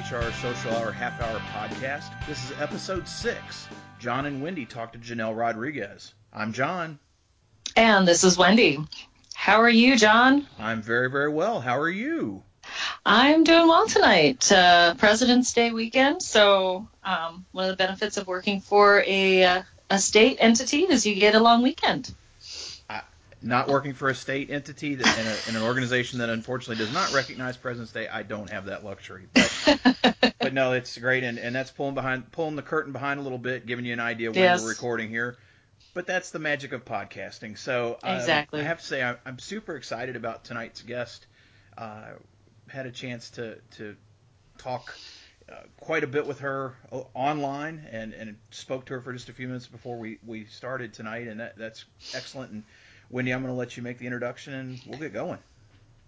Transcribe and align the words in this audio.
HR 0.00 0.32
Social 0.32 0.72
Hour 0.76 0.92
Half 0.92 1.20
Hour 1.20 1.38
Podcast. 1.52 2.08
This 2.26 2.42
is 2.42 2.58
episode 2.58 3.06
six. 3.06 3.68
Jon 3.98 4.24
and 4.24 4.42
Wendy 4.42 4.64
talk 4.64 4.94
to 4.94 4.98
Janelle 4.98 5.36
Rodriguez. 5.36 6.14
I'm 6.32 6.54
Jon. 6.54 6.98
And 7.76 8.08
this 8.08 8.24
is 8.24 8.38
Wendy. 8.38 8.78
How 9.34 9.60
are 9.60 9.68
you, 9.68 9.96
Jon? 9.96 10.46
I'm 10.58 10.80
very, 10.80 11.10
very 11.10 11.28
well. 11.28 11.60
How 11.60 11.78
are 11.78 11.90
you? 11.90 12.42
I'm 13.04 13.44
doing 13.44 13.68
well 13.68 13.86
tonight. 13.88 14.50
Uh, 14.50 14.94
President's 14.94 15.52
Day 15.52 15.70
weekend. 15.70 16.22
So, 16.22 16.88
um, 17.04 17.44
one 17.52 17.66
of 17.66 17.70
the 17.70 17.76
benefits 17.76 18.16
of 18.16 18.26
working 18.26 18.62
for 18.62 19.04
a, 19.06 19.44
uh, 19.44 19.62
a 19.90 19.98
state 19.98 20.38
entity 20.40 20.84
is 20.84 21.04
you 21.04 21.14
get 21.14 21.34
a 21.34 21.40
long 21.40 21.62
weekend 21.62 22.10
not 23.42 23.68
working 23.68 23.94
for 23.94 24.08
a 24.08 24.14
state 24.14 24.50
entity 24.50 24.96
that, 24.96 25.18
in, 25.18 25.26
a, 25.26 25.36
in, 25.48 25.62
an 25.62 25.68
organization 25.68 26.18
that 26.18 26.28
unfortunately 26.28 26.84
does 26.84 26.92
not 26.92 27.12
recognize 27.12 27.56
President's 27.56 27.92
Day, 27.92 28.06
I 28.06 28.22
don't 28.22 28.50
have 28.50 28.66
that 28.66 28.84
luxury. 28.84 29.26
But, 29.32 30.34
but 30.38 30.52
no, 30.52 30.72
it's 30.72 30.96
great, 30.98 31.24
and, 31.24 31.38
and 31.38 31.54
that's 31.54 31.70
pulling 31.70 31.94
behind 31.94 32.30
pulling 32.32 32.56
the 32.56 32.62
curtain 32.62 32.92
behind 32.92 33.18
a 33.20 33.22
little 33.22 33.38
bit, 33.38 33.66
giving 33.66 33.84
you 33.84 33.92
an 33.92 34.00
idea 34.00 34.30
when 34.30 34.38
yes. 34.38 34.62
we're 34.62 34.68
recording 34.68 35.08
here. 35.08 35.36
But 35.94 36.06
that's 36.06 36.30
the 36.30 36.38
magic 36.38 36.72
of 36.72 36.84
podcasting. 36.84 37.58
So 37.58 37.98
uh, 38.04 38.16
exactly, 38.20 38.60
I 38.60 38.64
have 38.64 38.80
to 38.80 38.86
say 38.86 39.02
I'm, 39.02 39.16
I'm 39.24 39.38
super 39.38 39.74
excited 39.74 40.16
about 40.16 40.44
tonight's 40.44 40.82
guest. 40.82 41.26
Uh, 41.76 42.10
had 42.68 42.86
a 42.86 42.92
chance 42.92 43.30
to 43.30 43.58
to 43.76 43.96
talk. 44.58 44.94
Uh, 45.50 45.54
quite 45.80 46.04
a 46.04 46.06
bit 46.06 46.28
with 46.28 46.38
her 46.38 46.76
uh, 46.92 47.00
online 47.12 47.84
and, 47.90 48.12
and 48.14 48.36
spoke 48.52 48.84
to 48.84 48.94
her 48.94 49.00
for 49.00 49.12
just 49.12 49.28
a 49.28 49.32
few 49.32 49.48
minutes 49.48 49.66
before 49.66 49.98
we, 49.98 50.16
we 50.24 50.44
started 50.44 50.94
tonight, 50.94 51.26
and 51.26 51.40
that, 51.40 51.58
that's 51.58 51.86
excellent. 52.14 52.52
And 52.52 52.62
Wendy, 53.10 53.32
I'm 53.32 53.42
going 53.42 53.52
to 53.52 53.58
let 53.58 53.76
you 53.76 53.82
make 53.82 53.98
the 53.98 54.06
introduction 54.06 54.54
and 54.54 54.80
we'll 54.86 54.98
get 54.98 55.12
going. 55.12 55.38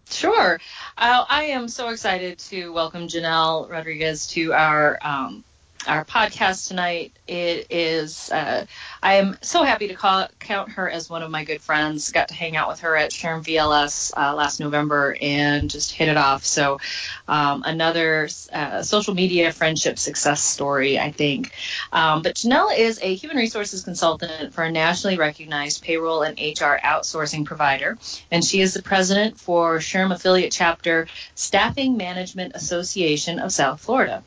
Sure. 0.08 0.60
Uh, 0.96 1.24
I 1.28 1.44
am 1.44 1.68
so 1.68 1.88
excited 1.88 2.38
to 2.38 2.72
welcome 2.72 3.08
Janelle 3.08 3.68
Rodriguez 3.68 4.28
to 4.28 4.52
our 4.52 4.98
um, 5.02 5.44
our 5.86 6.04
podcast 6.04 6.68
tonight. 6.68 7.12
It 7.26 7.66
is, 7.70 8.30
uh, 8.30 8.66
I 9.02 9.14
am 9.14 9.36
so 9.42 9.62
happy 9.62 9.88
to 9.88 9.94
call, 9.94 10.28
count 10.38 10.72
her 10.72 10.88
as 10.88 11.10
one 11.10 11.22
of 11.22 11.30
my 11.30 11.44
good 11.44 11.60
friends. 11.60 12.12
Got 12.12 12.28
to 12.28 12.34
hang 12.34 12.56
out 12.56 12.68
with 12.68 12.80
her 12.80 12.96
at 12.96 13.10
SHRM 13.10 13.44
VLS 13.44 14.12
uh, 14.16 14.34
last 14.34 14.60
November 14.60 15.16
and 15.20 15.70
just 15.70 15.92
hit 15.92 16.08
it 16.08 16.16
off. 16.16 16.44
So, 16.44 16.78
um, 17.26 17.62
another 17.66 18.28
uh, 18.52 18.82
social 18.82 19.14
media 19.14 19.52
friendship 19.52 19.98
success 19.98 20.42
story, 20.42 20.98
I 20.98 21.10
think. 21.10 21.52
Um, 21.92 22.22
but 22.22 22.36
Janelle 22.36 22.76
is 22.76 23.00
a 23.02 23.14
human 23.14 23.36
resources 23.36 23.82
consultant 23.82 24.54
for 24.54 24.64
a 24.64 24.70
nationally 24.70 25.16
recognized 25.16 25.82
payroll 25.82 26.22
and 26.22 26.38
HR 26.38 26.78
outsourcing 26.82 27.44
provider, 27.44 27.98
and 28.30 28.44
she 28.44 28.60
is 28.60 28.74
the 28.74 28.82
president 28.82 29.38
for 29.38 29.78
SHRM 29.78 30.14
affiliate 30.14 30.52
chapter 30.52 31.08
Staffing 31.34 31.96
Management 31.96 32.54
Association 32.54 33.38
of 33.38 33.52
South 33.52 33.80
Florida. 33.80 34.22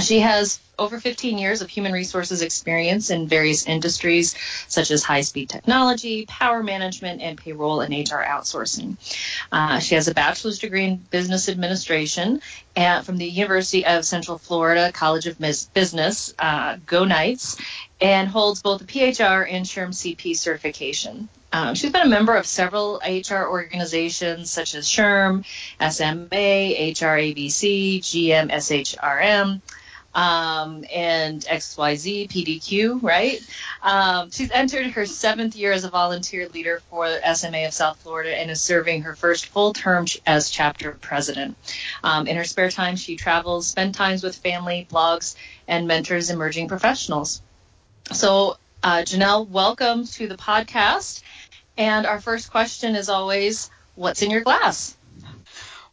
She 0.00 0.20
has 0.20 0.60
over 0.78 1.00
15 1.00 1.38
years 1.38 1.60
of 1.60 1.68
human 1.68 1.92
resources 1.92 2.42
experience 2.42 3.10
in 3.10 3.26
various 3.26 3.66
industries 3.66 4.34
such 4.68 4.90
as 4.90 5.02
high 5.02 5.22
speed 5.22 5.48
technology, 5.48 6.26
power 6.26 6.62
management, 6.62 7.20
and 7.20 7.38
payroll 7.38 7.80
and 7.80 7.92
HR 7.92 8.22
outsourcing. 8.22 8.96
Uh, 9.50 9.78
she 9.78 9.94
has 9.94 10.08
a 10.08 10.14
bachelor's 10.14 10.58
degree 10.58 10.84
in 10.84 10.96
business 10.96 11.48
administration 11.48 12.40
at, 12.76 13.04
from 13.04 13.16
the 13.16 13.26
University 13.26 13.84
of 13.84 14.04
Central 14.04 14.38
Florida 14.38 14.92
College 14.92 15.26
of 15.26 15.38
Business, 15.38 16.34
uh, 16.38 16.76
Go 16.86 17.04
Knights, 17.04 17.56
and 18.00 18.28
holds 18.28 18.62
both 18.62 18.82
a 18.82 18.84
PHR 18.84 19.50
and 19.50 19.64
SHRM 19.64 19.90
CP 19.90 20.36
certification. 20.36 21.28
Um, 21.52 21.74
she's 21.74 21.92
been 21.92 22.06
a 22.06 22.08
member 22.08 22.36
of 22.36 22.46
several 22.46 23.00
HR 23.06 23.46
organizations 23.46 24.50
such 24.50 24.74
as 24.74 24.86
SHRM, 24.86 25.44
SMA, 25.90 26.74
HRABC, 26.92 28.00
GMSHRM, 28.00 29.60
um, 30.14 30.84
and 30.92 31.42
XYZ, 31.42 32.28
PDQ, 32.30 33.02
right? 33.02 33.40
Um, 33.82 34.30
she's 34.30 34.50
entered 34.50 34.86
her 34.88 35.06
seventh 35.06 35.54
year 35.56 35.72
as 35.72 35.84
a 35.84 35.90
volunteer 35.90 36.48
leader 36.48 36.82
for 36.90 37.08
SMA 37.34 37.66
of 37.66 37.72
South 37.72 37.98
Florida 38.00 38.36
and 38.36 38.50
is 38.50 38.60
serving 38.60 39.02
her 39.02 39.14
first 39.14 39.46
full 39.46 39.72
term 39.72 40.06
as 40.26 40.50
chapter 40.50 40.92
president. 40.92 41.56
Um, 42.02 42.26
in 42.26 42.36
her 42.36 42.44
spare 42.44 42.70
time, 42.70 42.96
she 42.96 43.16
travels, 43.16 43.68
spends 43.68 43.96
time 43.96 44.18
with 44.22 44.36
family, 44.36 44.86
blogs, 44.90 45.36
and 45.66 45.86
mentors 45.86 46.30
emerging 46.30 46.68
professionals. 46.68 47.40
So, 48.12 48.56
uh, 48.82 49.02
Janelle, 49.02 49.48
welcome 49.48 50.06
to 50.06 50.26
the 50.26 50.36
podcast. 50.36 51.22
And 51.78 52.06
our 52.06 52.20
first 52.20 52.50
question 52.50 52.96
is 52.96 53.08
always, 53.08 53.70
what's 53.94 54.22
in 54.22 54.30
your 54.32 54.40
glass? 54.40 54.96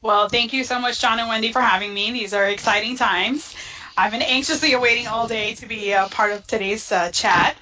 Well, 0.01 0.29
thank 0.29 0.51
you 0.51 0.63
so 0.63 0.79
much, 0.79 0.99
Jon 0.99 1.19
and 1.19 1.29
Wendy, 1.29 1.51
for 1.51 1.61
having 1.61 1.93
me. 1.93 2.11
These 2.11 2.33
are 2.33 2.45
exciting 2.45 2.97
times. 2.97 3.55
I've 3.97 4.11
been 4.11 4.23
anxiously 4.23 4.73
awaiting 4.73 5.07
all 5.07 5.27
day 5.27 5.53
to 5.55 5.67
be 5.67 5.93
a 5.93 6.07
part 6.11 6.31
of 6.31 6.45
today's 6.45 6.91
uh, 6.91 7.11
chat. 7.11 7.55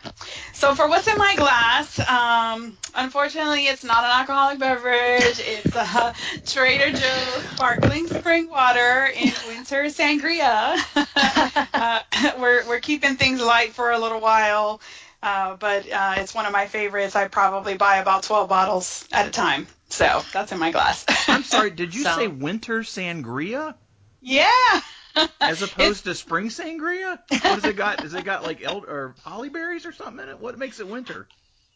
So, 0.54 0.74
for 0.74 0.88
what's 0.88 1.08
in 1.08 1.18
my 1.18 1.36
glass, 1.36 2.00
um, 2.00 2.76
unfortunately, 2.96 3.68
it's 3.68 3.84
not 3.84 4.04
an 4.04 4.10
alcoholic 4.10 4.58
beverage. 4.58 5.40
It's 5.40 5.76
a 5.76 6.14
Trader 6.46 6.92
Joe's 6.92 7.44
sparkling 7.54 8.08
spring 8.08 8.50
water 8.50 9.10
in 9.16 9.32
winter 9.48 9.84
sangria. 9.86 10.78
uh, 11.74 12.00
we're, 12.40 12.68
we're 12.68 12.80
keeping 12.80 13.16
things 13.16 13.42
light 13.42 13.74
for 13.74 13.92
a 13.92 14.00
little 14.00 14.20
while. 14.20 14.82
Uh, 15.24 15.56
but 15.56 15.90
uh, 15.90 16.16
it's 16.18 16.36
one 16.36 16.46
of 16.46 16.52
my 16.52 16.68
favorites. 16.68 17.16
I 17.16 17.30
probably 17.30 17.78
buy 17.78 17.98
about 17.98 18.24
12 18.24 18.50
bottles 18.50 19.08
at 19.14 19.26
a 19.26 19.32
time. 19.32 19.68
So 19.88 20.22
that's 20.34 20.52
in 20.52 20.60
my 20.60 20.72
glass. 20.72 21.06
I'm 21.30 21.44
sorry, 21.44 21.70
did 21.72 21.96
you 21.96 22.04
so. 22.04 22.14
say 22.14 22.28
winter 22.28 22.82
sangria? 22.82 23.76
Yeah. 24.22 24.82
As 25.40 25.62
opposed 25.62 26.04
to 26.06 26.16
spring 26.16 26.50
sangria? 26.50 27.20
What 27.30 27.42
has 27.42 27.64
it 27.64 27.78
got? 27.78 28.02
Has 28.02 28.14
it 28.14 28.26
got 28.26 28.44
like 28.44 28.62
el- 28.64 28.84
or 28.86 29.16
holly 29.24 29.48
berries 29.48 29.86
or 29.86 29.94
something 29.94 30.22
in 30.22 30.30
it? 30.30 30.40
What 30.42 30.58
makes 30.58 30.82
it 30.82 30.88
winter? 30.90 31.28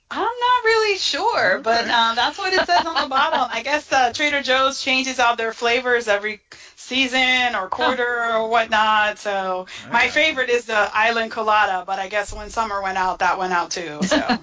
I'm 0.09 0.23
not 0.23 0.63
really 0.63 0.97
sure, 0.97 1.55
okay. 1.55 1.63
but 1.63 1.85
uh, 1.85 2.13
that's 2.15 2.37
what 2.37 2.53
it 2.53 2.65
says 2.65 2.85
on 2.85 3.01
the 3.01 3.09
bottle. 3.09 3.45
I 3.49 3.61
guess 3.63 3.91
uh, 3.91 4.13
Trader 4.13 4.41
Joe's 4.41 4.81
changes 4.81 5.19
out 5.19 5.37
their 5.37 5.51
flavors 5.51 6.07
every 6.07 6.41
season 6.75 7.55
or 7.55 7.67
quarter 7.67 8.23
huh. 8.23 8.39
or 8.39 8.49
whatnot. 8.49 9.19
So 9.19 9.67
okay. 9.81 9.91
my 9.91 10.07
favorite 10.07 10.49
is 10.49 10.65
the 10.65 10.89
Island 10.93 11.31
Colada, 11.31 11.83
but 11.85 11.99
I 11.99 12.07
guess 12.07 12.31
when 12.31 12.49
summer 12.49 12.81
went 12.81 12.97
out, 12.97 13.19
that 13.19 13.37
went 13.37 13.53
out 13.53 13.71
too. 13.71 13.99
So. 14.03 14.21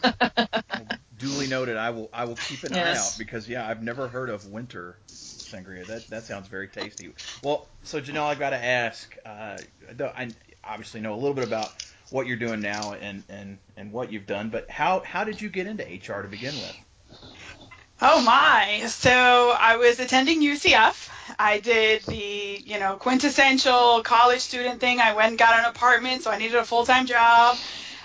duly 1.18 1.46
noted. 1.46 1.76
I 1.76 1.90
will 1.90 2.10
I 2.12 2.24
will 2.24 2.36
keep 2.36 2.64
an 2.64 2.74
yes. 2.74 2.98
eye 2.98 3.00
out 3.00 3.18
because 3.18 3.48
yeah, 3.48 3.66
I've 3.66 3.82
never 3.82 4.08
heard 4.08 4.30
of 4.30 4.46
winter 4.46 4.96
sangria. 5.08 5.86
That 5.86 6.06
that 6.08 6.24
sounds 6.24 6.48
very 6.48 6.68
tasty. 6.68 7.14
Well, 7.42 7.66
so 7.82 8.00
Janelle, 8.00 8.26
I've 8.26 8.38
got 8.38 8.50
to 8.50 8.62
ask. 8.62 9.16
Uh, 9.24 9.56
I 10.00 10.30
obviously 10.62 11.00
know 11.00 11.14
a 11.14 11.16
little 11.16 11.34
bit 11.34 11.44
about 11.44 11.72
what 12.10 12.26
you're 12.26 12.36
doing 12.36 12.60
now 12.60 12.92
and 12.92 13.22
and 13.28 13.58
and 13.76 13.92
what 13.92 14.12
you've 14.12 14.26
done, 14.26 14.50
but 14.50 14.70
how 14.70 15.00
how 15.00 15.24
did 15.24 15.40
you 15.40 15.48
get 15.48 15.66
into 15.66 15.84
HR 15.84 16.22
to 16.22 16.28
begin 16.28 16.54
with? 16.54 16.76
Oh 18.00 18.20
my! 18.22 18.84
So 18.86 19.54
I 19.58 19.76
was 19.76 20.00
attending 20.00 20.42
UCF. 20.42 21.08
I 21.38 21.60
did 21.60 22.02
the 22.04 22.62
you 22.64 22.78
know 22.78 22.96
quintessential 22.96 24.02
college 24.02 24.40
student 24.40 24.80
thing. 24.80 25.00
I 25.00 25.14
went 25.14 25.30
and 25.30 25.38
got 25.38 25.58
an 25.58 25.64
apartment, 25.64 26.22
so 26.22 26.30
I 26.30 26.38
needed 26.38 26.56
a 26.56 26.64
full 26.64 26.84
time 26.84 27.06
job. 27.06 27.56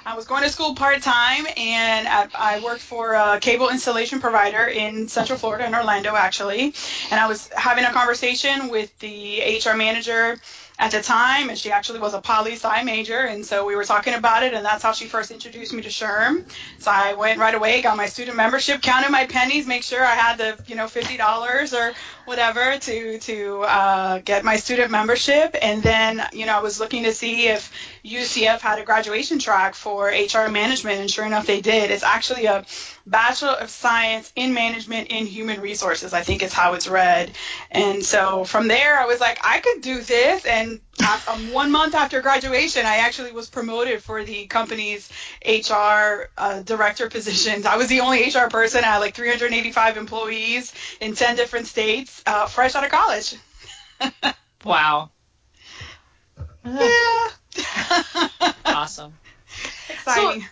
I 0.05 0.15
was 0.15 0.25
going 0.25 0.43
to 0.43 0.49
school 0.49 0.73
part 0.75 1.01
time, 1.01 1.45
and 1.55 2.07
I 2.07 2.61
worked 2.63 2.81
for 2.81 3.13
a 3.13 3.39
cable 3.39 3.69
installation 3.69 4.19
provider 4.19 4.65
in 4.65 5.07
Central 5.07 5.37
Florida, 5.37 5.67
in 5.67 5.75
Orlando, 5.75 6.15
actually. 6.15 6.73
And 7.11 7.19
I 7.19 7.27
was 7.27 7.47
having 7.49 7.83
a 7.83 7.91
conversation 7.91 8.69
with 8.69 8.97
the 8.99 9.61
HR 9.63 9.75
manager 9.75 10.37
at 10.79 10.91
the 10.91 11.01
time, 11.01 11.49
and 11.49 11.57
she 11.57 11.71
actually 11.71 11.99
was 11.99 12.13
a 12.13 12.21
poli 12.21 12.53
sci 12.53 12.83
major, 12.83 13.19
and 13.19 13.45
so 13.45 13.65
we 13.65 13.75
were 13.75 13.83
talking 13.83 14.13
about 14.13 14.43
it, 14.43 14.53
and 14.53 14.65
that's 14.65 14.81
how 14.81 14.93
she 14.93 15.07
first 15.07 15.29
introduced 15.29 15.73
me 15.73 15.81
to 15.81 15.89
SHRM. 15.89 16.45
So 16.79 16.89
I 16.89 17.13
went 17.15 17.37
right 17.37 17.53
away, 17.53 17.81
got 17.81 17.97
my 17.97 18.05
student 18.05 18.37
membership, 18.37 18.81
counted 18.81 19.11
my 19.11 19.25
pennies, 19.25 19.67
make 19.67 19.83
sure 19.83 20.01
I 20.01 20.15
had 20.15 20.37
the 20.37 20.57
you 20.67 20.75
know 20.75 20.87
fifty 20.87 21.17
dollars 21.17 21.73
or 21.73 21.91
whatever 22.23 22.77
to 22.77 23.19
to 23.19 23.61
uh, 23.63 24.19
get 24.19 24.45
my 24.45 24.55
student 24.55 24.89
membership, 24.89 25.57
and 25.61 25.83
then 25.83 26.25
you 26.31 26.45
know 26.45 26.55
I 26.55 26.61
was 26.61 26.79
looking 26.79 27.03
to 27.03 27.11
see 27.11 27.47
if 27.47 27.73
UCF 28.05 28.59
had 28.61 28.79
a 28.79 28.85
graduation 28.85 29.37
track 29.37 29.75
for 29.75 30.07
HR 30.07 30.47
management, 30.49 31.01
and 31.01 31.11
sure 31.11 31.25
enough 31.25 31.45
they 31.45 31.59
did. 31.59 31.91
It's 31.91 32.03
actually 32.03 32.45
a 32.45 32.65
Bachelor 33.09 33.53
of 33.53 33.71
Science 33.71 34.31
in 34.35 34.53
Management 34.53 35.07
in 35.07 35.25
Human 35.25 35.61
Resources, 35.61 36.13
I 36.13 36.21
think 36.21 36.43
is 36.43 36.53
how 36.53 36.75
it's 36.75 36.87
read. 36.87 37.31
And 37.71 38.05
so 38.05 38.43
from 38.43 38.67
there, 38.67 38.99
I 38.99 39.05
was 39.05 39.19
like, 39.19 39.39
I 39.43 39.59
could 39.59 39.81
do 39.81 40.01
this. 40.01 40.45
And 40.45 40.68
um, 41.27 41.51
one 41.53 41.71
month 41.71 41.95
after 41.95 42.21
graduation, 42.21 42.85
I 42.85 42.97
actually 42.97 43.31
was 43.31 43.49
promoted 43.49 44.01
for 44.03 44.23
the 44.23 44.47
company's 44.47 45.09
HR 45.45 46.29
uh, 46.37 46.61
director 46.63 47.09
positions. 47.09 47.65
I 47.65 47.77
was 47.77 47.87
the 47.87 48.01
only 48.01 48.23
HR 48.29 48.49
person. 48.49 48.83
I 48.83 48.87
had 48.87 48.97
like 48.99 49.15
385 49.15 49.97
employees 49.97 50.73
in 50.99 51.15
10 51.15 51.35
different 51.35 51.67
states, 51.67 52.21
uh, 52.25 52.47
fresh 52.47 52.75
out 52.75 52.83
of 52.83 52.91
college. 52.91 53.35
wow. 54.63 55.09
Yeah. 56.65 57.29
awesome. 58.65 59.13
Exciting. 59.89 60.41
So, 60.41 60.47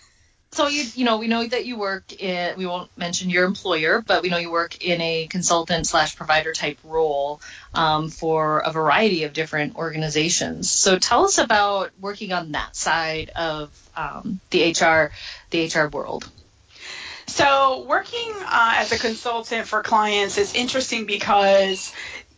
so 0.57 0.67
you 0.67 0.85
you 0.95 1.05
know 1.05 1.17
we 1.17 1.27
know 1.27 1.45
that 1.45 1.65
you 1.67 1.77
work 1.77 2.19
in 2.19 2.57
we 2.57 2.65
won't 2.65 2.89
mention 2.97 3.29
your 3.29 3.45
employer 3.45 4.01
but 4.01 4.23
we 4.23 4.29
know 4.29 4.37
you 4.37 4.51
work 4.51 4.83
in 4.83 4.99
a 5.01 5.27
consultant 5.27 5.85
slash 5.85 6.15
provider 6.15 6.51
type 6.51 6.79
role 6.83 7.39
um, 7.75 8.09
for 8.09 8.59
a 8.59 8.71
variety 8.71 9.23
of 9.23 9.33
different 9.33 9.75
organizations. 9.75 10.69
So 10.69 10.97
tell 10.97 11.25
us 11.25 11.37
about 11.37 11.91
working 11.99 12.33
on 12.33 12.53
that 12.53 12.75
side 12.75 13.29
of 13.35 13.69
um, 13.95 14.39
the 14.49 14.71
hr 14.71 15.11
the 15.51 15.67
hr 15.67 15.87
world. 15.89 16.27
So 17.27 17.85
working 17.87 18.33
uh, 18.39 18.75
as 18.77 18.91
a 18.91 18.97
consultant 18.97 19.67
for 19.67 19.83
clients 19.83 20.39
is 20.39 20.55
interesting 20.55 21.05
because 21.05 21.93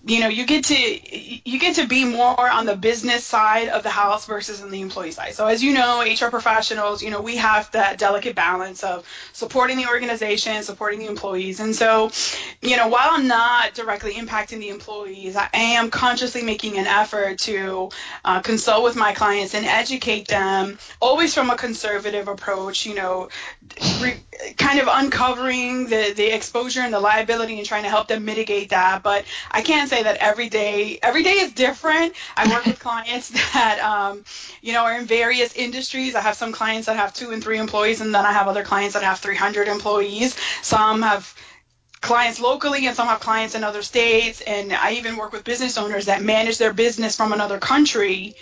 you 0.05 0.21
know 0.21 0.29
you 0.29 0.45
get 0.45 0.65
to 0.65 0.75
you 0.75 1.59
get 1.59 1.75
to 1.75 1.85
be 1.85 2.05
more 2.05 2.49
on 2.49 2.65
the 2.65 2.75
business 2.75 3.25
side 3.25 3.67
of 3.67 3.83
the 3.83 3.89
house 3.89 4.25
versus 4.25 4.61
on 4.61 4.71
the 4.71 4.79
employee 4.79 5.11
side. 5.11 5.33
So 5.33 5.45
as 5.45 5.61
you 5.61 5.73
know 5.73 6.01
hr 6.01 6.29
professionals 6.29 7.03
you 7.03 7.09
know 7.09 7.21
we 7.21 7.37
have 7.37 7.69
that 7.71 7.97
delicate 7.97 8.35
balance 8.35 8.83
of 8.83 9.05
supporting 9.33 9.77
the 9.77 9.87
organization 9.87 10.63
supporting 10.63 10.99
the 10.99 11.07
employees. 11.07 11.59
And 11.59 11.75
so 11.75 12.11
you 12.61 12.77
know 12.77 12.87
while 12.87 13.09
i'm 13.11 13.27
not 13.27 13.73
directly 13.73 14.13
impacting 14.13 14.59
the 14.59 14.69
employees 14.69 15.35
i 15.35 15.49
am 15.53 15.89
consciously 15.89 16.43
making 16.43 16.77
an 16.77 16.87
effort 16.87 17.39
to 17.39 17.89
uh, 18.23 18.39
consult 18.41 18.83
with 18.83 18.95
my 18.95 19.13
clients 19.13 19.53
and 19.53 19.65
educate 19.65 20.27
them 20.27 20.77
always 21.01 21.33
from 21.33 21.49
a 21.49 21.57
conservative 21.57 22.27
approach 22.27 22.85
you 22.85 22.95
know 22.95 23.27
re- 24.01 24.53
kind 24.57 24.79
of 24.79 24.87
uncovering 24.89 25.87
the 25.87 26.13
the 26.15 26.33
exposure 26.33 26.81
and 26.81 26.93
the 26.93 26.99
liability 26.99 27.57
and 27.57 27.67
trying 27.67 27.83
to 27.83 27.89
help 27.89 28.07
them 28.07 28.23
mitigate 28.23 28.69
that 28.69 29.03
but 29.03 29.25
i 29.51 29.61
can't 29.61 29.89
say 29.89 30.03
that 30.03 30.17
every 30.17 30.49
day 30.49 30.99
every 31.03 31.23
day 31.23 31.39
is 31.39 31.51
different. 31.53 32.13
I 32.35 32.49
work 32.49 32.65
with 32.65 32.79
clients 32.87 33.29
that 33.53 33.79
um, 33.79 34.23
you 34.61 34.73
know 34.73 34.83
are 34.83 34.97
in 34.97 35.05
various 35.05 35.53
industries. 35.55 36.15
I 36.15 36.21
have 36.21 36.35
some 36.35 36.51
clients 36.51 36.87
that 36.87 36.95
have 36.95 37.13
two 37.13 37.31
and 37.31 37.43
three 37.43 37.57
employees, 37.57 38.01
and 38.01 38.13
then 38.13 38.25
I 38.25 38.31
have 38.31 38.47
other 38.47 38.63
clients 38.63 38.93
that 38.93 39.03
have 39.03 39.19
300 39.19 39.67
employees. 39.67 40.37
Some 40.61 41.01
have 41.01 41.33
clients 42.01 42.39
locally 42.39 42.87
and 42.87 42.95
some 42.95 43.07
have 43.07 43.19
clients 43.19 43.55
in 43.55 43.63
other 43.63 43.81
states 43.81 44.39
and 44.39 44.71
I 44.71 44.93
even 44.93 45.17
work 45.17 45.33
with 45.33 45.43
business 45.43 45.77
owners 45.77 46.05
that 46.05 46.21
manage 46.21 46.57
their 46.57 46.71
business 46.71 47.17
from 47.17 47.33
another 47.33 47.57
country 47.57 48.35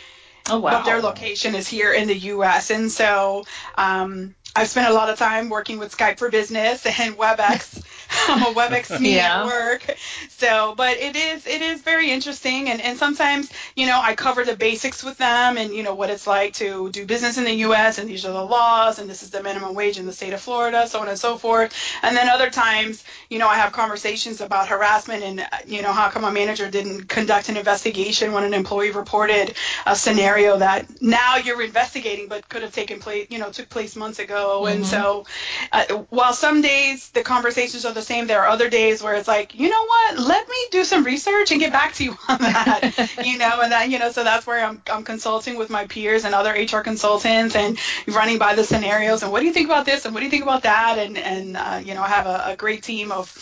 oh, 0.48 0.60
wow. 0.60 0.74
but 0.74 0.83
their 0.86 1.01
location 1.01 1.56
is 1.56 1.68
here 1.68 1.92
in 1.92 2.07
the 2.07 2.18
US 2.33 2.69
and 2.69 2.92
so 2.92 3.45
um, 3.75 4.36
I've 4.57 4.68
spent 4.68 4.89
a 4.89 4.94
lot 4.94 5.12
of 5.12 5.19
time 5.19 5.50
working 5.50 5.77
with 5.77 5.95
Skype 5.95 6.18
for 6.18 6.31
Business 6.31 6.83
and 6.83 7.15
WebEx 7.15 7.83
I'm 8.09 8.44
a 8.56 8.59
WebEx 8.59 9.00
me 9.00 9.15
yeah. 9.15 9.42
at 9.42 9.45
work. 9.45 9.98
So, 10.30 10.75
but 10.75 10.98
it 10.98 11.15
is 11.15 11.48
it 11.48 11.62
is 11.62 11.81
very 11.81 12.12
interesting, 12.12 12.69
and 12.69 12.81
and 12.81 12.98
sometimes 12.98 13.51
you 13.75 13.88
know 13.88 14.00
I 14.01 14.15
cover 14.15 14.44
the 14.44 14.56
basics 14.56 15.04
with 15.04 15.18
them, 15.18 15.57
and 15.57 15.74
you 15.74 15.83
know 15.83 15.95
what 15.95 16.09
it's 16.09 16.27
like 16.27 16.54
to 16.56 16.89
do 16.89 17.06
business 17.06 17.38
in 17.38 17.44
the 17.44 17.54
U.S. 17.54 17.98
and 17.98 18.09
these 18.09 18.25
are 18.25 18.33
the 18.33 18.44
laws, 18.44 19.00
and 19.00 19.09
this 19.09 19.24
is 19.24 19.30
the 19.30 19.44
minimum 19.44 19.75
wage 19.75 19.98
in 19.98 20.06
the 20.06 20.13
state 20.13 20.33
of 20.33 20.42
Florida, 20.42 20.88
so 20.88 21.00
on 21.00 21.07
and 21.07 21.19
so 21.19 21.38
forth. 21.38 21.75
And 22.01 22.15
then 22.15 22.30
other 22.30 22.50
times, 22.50 23.04
you 23.30 23.39
know, 23.39 23.48
I 23.48 23.56
have 23.56 23.71
conversations 23.71 24.42
about 24.42 24.68
harassment, 24.68 25.24
and 25.24 25.48
you 25.65 25.81
know 25.81 25.92
how 25.92 26.10
come 26.10 26.24
a 26.24 26.31
manager 26.31 26.69
didn't 26.69 27.07
conduct 27.07 27.50
an 27.50 27.57
investigation 27.57 28.31
when 28.33 28.44
an 28.44 28.53
employee 28.53 28.92
reported 28.92 29.56
a 29.86 29.95
scenario 29.95 30.57
that 30.57 31.01
now 31.01 31.38
you're 31.38 31.62
investigating, 31.62 32.27
but 32.27 32.48
could 32.50 32.62
have 32.62 32.74
taken 32.74 33.00
place, 33.00 33.27
you 33.30 33.39
know, 33.39 33.51
took 33.51 33.69
place 33.69 33.95
months 33.95 34.19
ago. 34.19 34.63
Mm-hmm. 34.63 34.77
And 34.77 34.86
so, 34.86 35.25
uh, 35.71 35.86
while 36.10 36.33
some 36.33 36.62
days 36.62 37.10
the 37.10 37.24
conversations 37.24 37.86
are 37.86 37.94
the 37.98 38.06
same. 38.06 38.28
There 38.28 38.42
are 38.42 38.48
other 38.48 38.70
days 38.70 39.02
where 39.04 39.16
it's 39.16 39.28
like, 39.28 39.56
you 39.56 39.70
know 39.70 39.86
what? 39.86 40.20
Let 40.20 40.48
me 40.48 40.56
do 40.72 40.84
some 40.84 41.04
research 41.04 41.52
and 41.52 41.60
get 41.60 41.72
back 41.72 41.94
to 41.96 42.06
you 42.06 42.12
on 42.30 42.40
that. 42.40 42.94
you 43.24 43.38
know, 43.38 43.62
and 43.62 43.72
that 43.72 43.90
you 43.90 44.00
know, 44.00 44.12
so 44.12 44.24
that's 44.24 44.48
where 44.48 44.66
I'm 44.66 44.82
I'm 44.90 45.04
consulting 45.04 45.58
with 45.58 45.70
my 45.70 45.86
peers 45.88 46.24
and 46.26 46.34
other 46.34 46.52
HR 46.52 46.82
consultants 46.82 47.56
and 47.56 47.78
running 48.08 48.38
by 48.38 48.56
the 48.56 48.64
scenarios 48.64 49.24
and 49.24 49.32
what 49.32 49.42
do 49.42 49.46
you 49.46 49.54
think 49.54 49.68
about 49.68 49.86
this 49.86 50.06
and 50.06 50.14
what 50.14 50.22
do 50.22 50.26
you 50.26 50.32
think 50.32 50.44
about 50.44 50.64
that 50.64 50.98
and 51.00 51.18
and 51.18 51.58
uh, 51.58 51.82
you 51.84 51.94
know, 51.94 52.02
I 52.02 52.08
have 52.08 52.28
a, 52.28 52.54
a 52.54 52.56
great 52.56 52.84
team 52.84 53.12
of. 53.12 53.34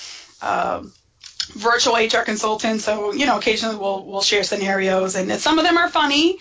Um, 0.41 0.93
virtual 1.53 1.95
HR 1.95 2.23
consultants. 2.25 2.83
So, 2.83 3.13
you 3.13 3.27
know, 3.27 3.37
occasionally 3.37 3.77
we'll 3.77 4.03
we'll 4.03 4.21
share 4.21 4.43
scenarios 4.43 5.15
and 5.15 5.31
some 5.33 5.59
of 5.59 5.63
them 5.63 5.77
are 5.77 5.89
funny 5.89 6.39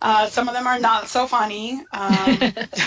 uh, 0.00 0.28
some 0.28 0.48
of 0.48 0.54
them 0.54 0.66
are 0.66 0.78
not 0.78 1.08
so 1.08 1.26
funny. 1.26 1.82
Um, 1.92 2.38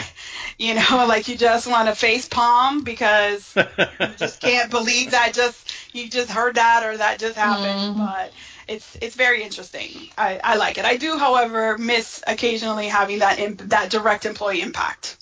you 0.57 0.75
know, 0.75 1.06
like 1.07 1.27
you 1.27 1.35
just 1.35 1.67
want 1.67 1.88
to 1.88 1.95
face 1.95 2.27
palm 2.27 2.83
because 2.83 3.56
you 3.56 4.07
just 4.17 4.41
can't 4.41 4.69
believe 4.69 5.11
that 5.11 5.33
just 5.33 5.73
you 5.94 6.09
just 6.09 6.29
heard 6.29 6.56
that 6.56 6.83
or 6.83 6.97
that 6.97 7.19
just 7.19 7.35
happened. 7.38 7.95
Mm. 7.95 7.97
But 7.97 8.31
it's 8.67 8.97
it's 9.01 9.15
very 9.15 9.44
interesting. 9.44 9.89
I, 10.17 10.39
I 10.44 10.56
like 10.57 10.77
it. 10.77 10.85
I 10.85 10.97
do, 10.97 11.17
however, 11.17 11.77
miss 11.77 12.23
occasionally 12.27 12.88
having 12.88 13.19
that 13.19 13.39
imp- 13.39 13.69
that 13.69 13.89
direct 13.89 14.25
employee 14.25 14.61
impact. 14.61 15.17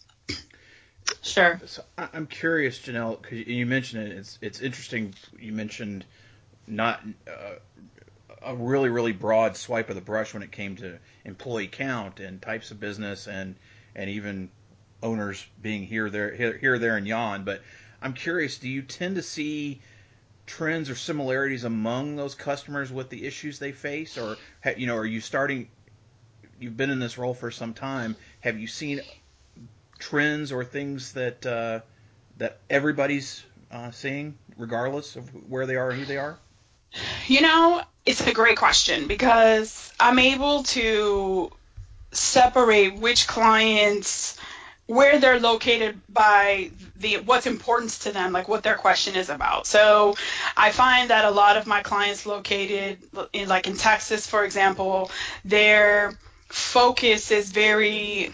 Sure. 1.21 1.59
So 1.65 1.83
I'm 1.97 2.27
curious, 2.27 2.79
Janelle, 2.79 3.21
because 3.21 3.47
you 3.47 3.65
mentioned 3.65 4.07
it. 4.07 4.17
It's 4.17 4.39
it's 4.41 4.61
interesting. 4.61 5.13
You 5.39 5.53
mentioned 5.53 6.03
not 6.67 7.01
uh, 7.27 7.55
a 8.47 8.55
really 8.55 8.89
really 8.89 9.11
broad 9.11 9.57
swipe 9.57 9.89
of 9.89 9.95
the 9.95 10.01
brush 10.01 10.33
when 10.33 10.41
it 10.41 10.51
came 10.51 10.77
to 10.77 10.97
employee 11.25 11.67
count 11.67 12.19
and 12.19 12.41
types 12.41 12.71
of 12.71 12.79
business 12.79 13.27
and 13.27 13.55
and 13.95 14.09
even 14.09 14.49
owners 15.03 15.45
being 15.61 15.83
here 15.83 16.09
there 16.09 16.33
here, 16.33 16.57
here 16.57 16.79
there 16.79 16.97
and 16.97 17.05
yon. 17.05 17.43
But 17.43 17.61
I'm 18.01 18.13
curious 18.13 18.57
do 18.57 18.69
you 18.69 18.81
tend 18.81 19.17
to 19.17 19.21
see 19.21 19.81
trends 20.45 20.89
or 20.89 20.95
similarities 20.95 21.65
among 21.65 22.15
those 22.15 22.35
customers 22.35 22.91
with 22.91 23.09
the 23.09 23.25
issues 23.25 23.59
they 23.59 23.73
face? 23.73 24.17
Or 24.17 24.37
you 24.77 24.87
know 24.87 24.95
are 24.95 25.05
you 25.05 25.19
starting 25.19 25.67
you've 26.59 26.77
been 26.77 26.89
in 26.89 26.99
this 26.99 27.17
role 27.17 27.33
for 27.33 27.51
some 27.51 27.73
time 27.73 28.15
have 28.39 28.57
you 28.57 28.65
seen 28.65 29.01
trends 29.99 30.51
or 30.51 30.63
things 30.63 31.13
that 31.13 31.45
uh, 31.45 31.81
that 32.37 32.59
everybody's 32.69 33.43
uh, 33.71 33.91
seeing 33.91 34.37
regardless 34.57 35.17
of 35.17 35.29
where 35.49 35.65
they 35.65 35.75
are 35.75 35.89
and 35.89 35.99
who 35.99 36.05
they 36.05 36.17
are 36.17 36.39
you 37.27 37.41
know, 37.41 37.81
it's 38.05 38.25
a 38.25 38.33
great 38.33 38.57
question 38.57 39.07
because 39.07 39.91
I'm 39.99 40.19
able 40.19 40.63
to 40.63 41.51
separate 42.11 42.95
which 42.95 43.27
clients 43.27 44.37
where 44.87 45.19
they're 45.19 45.39
located 45.39 45.99
by 46.07 46.71
the 46.95 47.17
what's 47.17 47.45
important 47.45 47.91
to 47.91 48.11
them 48.11 48.31
like 48.31 48.47
what 48.47 48.63
their 48.63 48.75
question 48.75 49.15
is 49.15 49.29
about. 49.29 49.67
So 49.67 50.15
i 50.55 50.71
find 50.71 51.09
that 51.09 51.25
a 51.25 51.31
lot 51.31 51.57
of 51.57 51.67
my 51.67 51.81
clients 51.81 52.25
located 52.25 52.97
in 53.33 53.49
like 53.49 53.67
in 53.67 53.75
texas 53.75 54.25
for 54.25 54.45
example 54.45 55.11
their 55.43 56.17
focus 56.47 57.31
is 57.31 57.51
very 57.51 58.31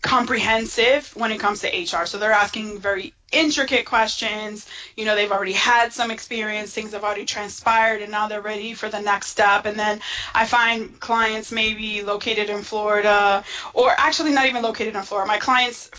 comprehensive 0.00 1.14
when 1.14 1.30
it 1.30 1.38
comes 1.38 1.60
to 1.60 1.68
hr 1.68 2.06
so 2.06 2.18
they're 2.18 2.32
asking 2.32 2.78
very 2.78 3.12
intricate 3.32 3.86
questions. 3.86 4.66
You 4.96 5.04
know, 5.04 5.14
they've 5.14 5.30
already 5.30 5.52
had 5.52 5.92
some 5.92 6.10
experience, 6.10 6.72
things 6.72 6.92
have 6.92 7.04
already 7.04 7.24
transpired, 7.24 8.02
and 8.02 8.10
now 8.10 8.28
they're 8.28 8.40
ready 8.40 8.74
for 8.74 8.88
the 8.88 9.00
next 9.00 9.28
step. 9.28 9.66
And 9.66 9.78
then 9.78 10.00
I 10.34 10.46
find 10.46 10.98
clients 11.00 11.52
maybe 11.52 12.02
located 12.02 12.50
in 12.50 12.62
Florida, 12.62 13.44
or 13.74 13.92
actually 13.96 14.32
not 14.32 14.46
even 14.46 14.62
located 14.62 14.94
in 14.94 15.02
Florida. 15.02 15.28
My 15.28 15.38
clients 15.38 15.90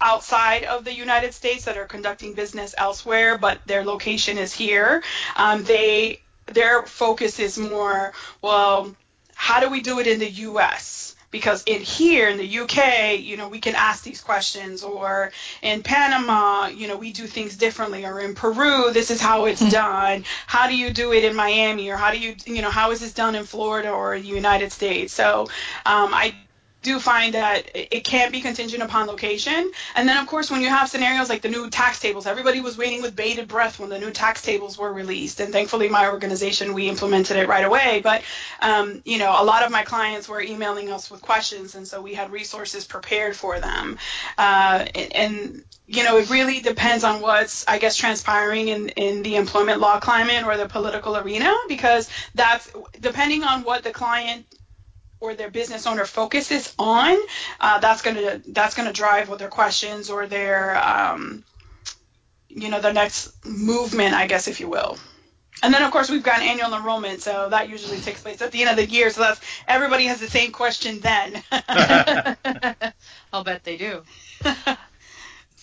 outside 0.00 0.64
of 0.64 0.84
the 0.84 0.94
United 0.94 1.34
States 1.34 1.64
that 1.64 1.76
are 1.76 1.86
conducting 1.86 2.34
business 2.34 2.74
elsewhere, 2.78 3.36
but 3.36 3.58
their 3.66 3.84
location 3.84 4.38
is 4.38 4.52
here. 4.52 5.02
Um, 5.36 5.64
they 5.64 6.20
their 6.46 6.82
focus 6.82 7.38
is 7.40 7.58
more 7.58 8.12
well. 8.40 8.94
How 9.34 9.60
do 9.60 9.68
we 9.68 9.80
do 9.80 10.00
it 10.00 10.06
in 10.06 10.18
the 10.18 10.30
U.S.? 10.30 11.14
Because 11.30 11.62
in 11.64 11.80
here 11.80 12.28
in 12.28 12.38
the 12.38 12.58
UK, 12.60 13.20
you 13.20 13.36
know, 13.36 13.48
we 13.48 13.60
can 13.60 13.74
ask 13.74 14.02
these 14.02 14.20
questions, 14.20 14.82
or 14.82 15.32
in 15.62 15.82
Panama, 15.82 16.68
you 16.68 16.88
know, 16.88 16.96
we 16.96 17.12
do 17.12 17.26
things 17.26 17.56
differently, 17.56 18.04
or 18.04 18.20
in 18.20 18.34
Peru, 18.34 18.90
this 18.92 19.10
is 19.10 19.20
how 19.20 19.44
it's 19.44 19.62
hmm. 19.62 19.68
done. 19.68 20.24
How 20.46 20.68
do 20.68 20.76
you 20.76 20.90
do 20.90 21.12
it 21.12 21.24
in 21.24 21.36
Miami, 21.36 21.90
or 21.90 21.96
how 21.96 22.10
do 22.10 22.18
you, 22.18 22.34
you 22.46 22.62
know, 22.62 22.70
how 22.70 22.90
is 22.90 23.00
this 23.00 23.12
done 23.12 23.34
in 23.34 23.44
Florida 23.44 23.90
or 23.90 24.18
the 24.18 24.26
United 24.26 24.72
States? 24.72 25.12
So 25.12 25.42
um, 25.84 26.14
I 26.14 26.34
do 26.88 26.98
find 26.98 27.34
that 27.34 27.70
it 27.74 28.02
can't 28.12 28.32
be 28.32 28.40
contingent 28.40 28.82
upon 28.82 29.06
location. 29.06 29.60
And 29.96 30.08
then, 30.08 30.16
of 30.22 30.26
course, 30.26 30.50
when 30.50 30.62
you 30.64 30.70
have 30.76 30.88
scenarios 30.88 31.28
like 31.28 31.42
the 31.42 31.54
new 31.56 31.64
tax 31.70 32.00
tables, 32.00 32.26
everybody 32.26 32.60
was 32.60 32.76
waiting 32.82 33.00
with 33.02 33.14
bated 33.14 33.46
breath 33.48 33.78
when 33.80 33.90
the 33.90 33.98
new 33.98 34.10
tax 34.10 34.42
tables 34.42 34.76
were 34.76 34.92
released. 34.92 35.40
And 35.40 35.52
thankfully, 35.52 35.88
my 35.88 36.08
organization, 36.08 36.74
we 36.74 36.88
implemented 36.88 37.36
it 37.36 37.46
right 37.48 37.64
away. 37.64 38.00
But, 38.02 38.22
um, 38.60 39.02
you 39.04 39.18
know, 39.18 39.30
a 39.42 39.44
lot 39.44 39.62
of 39.64 39.70
my 39.70 39.84
clients 39.84 40.28
were 40.28 40.40
emailing 40.40 40.90
us 40.90 41.10
with 41.10 41.20
questions. 41.22 41.74
And 41.74 41.86
so 41.86 42.00
we 42.00 42.14
had 42.14 42.32
resources 42.32 42.84
prepared 42.84 43.36
for 43.36 43.60
them. 43.60 43.98
Uh, 44.36 44.86
and, 44.94 45.12
and 45.22 45.64
you 45.86 46.04
know, 46.04 46.18
it 46.18 46.28
really 46.30 46.60
depends 46.60 47.02
on 47.04 47.20
what's, 47.22 47.66
I 47.66 47.78
guess, 47.78 47.96
transpiring 47.96 48.68
in, 48.68 48.88
in 48.90 49.22
the 49.22 49.36
employment 49.36 49.80
law 49.80 50.00
climate 50.00 50.44
or 50.44 50.56
the 50.56 50.68
political 50.68 51.16
arena, 51.16 51.54
because 51.66 52.10
that's 52.34 52.70
depending 53.00 53.42
on 53.42 53.62
what 53.62 53.84
the 53.84 53.90
client 53.90 54.44
or 55.20 55.34
their 55.34 55.50
business 55.50 55.86
owner 55.86 56.04
focuses 56.04 56.72
on, 56.78 57.16
uh, 57.60 57.78
that's 57.78 58.02
gonna 58.02 58.40
that's 58.46 58.74
gonna 58.74 58.92
drive 58.92 59.28
what 59.28 59.38
their 59.38 59.48
questions 59.48 60.10
or 60.10 60.26
their 60.26 60.76
um, 60.76 61.44
you 62.48 62.68
know 62.68 62.80
the 62.80 62.92
next 62.92 63.44
movement, 63.44 64.14
I 64.14 64.26
guess, 64.26 64.48
if 64.48 64.60
you 64.60 64.68
will. 64.68 64.98
And 65.62 65.74
then 65.74 65.82
of 65.82 65.90
course 65.90 66.08
we've 66.08 66.22
got 66.22 66.40
annual 66.40 66.74
enrollment, 66.74 67.20
so 67.20 67.48
that 67.50 67.68
usually 67.68 68.00
takes 68.00 68.22
place 68.22 68.40
at 68.42 68.52
the 68.52 68.60
end 68.62 68.70
of 68.70 68.76
the 68.76 68.86
year. 68.86 69.10
So 69.10 69.22
that's 69.22 69.40
everybody 69.66 70.06
has 70.06 70.20
the 70.20 70.28
same 70.28 70.52
question 70.52 71.00
then. 71.00 71.42
I'll 73.32 73.44
bet 73.44 73.64
they 73.64 73.76
do. 73.76 74.02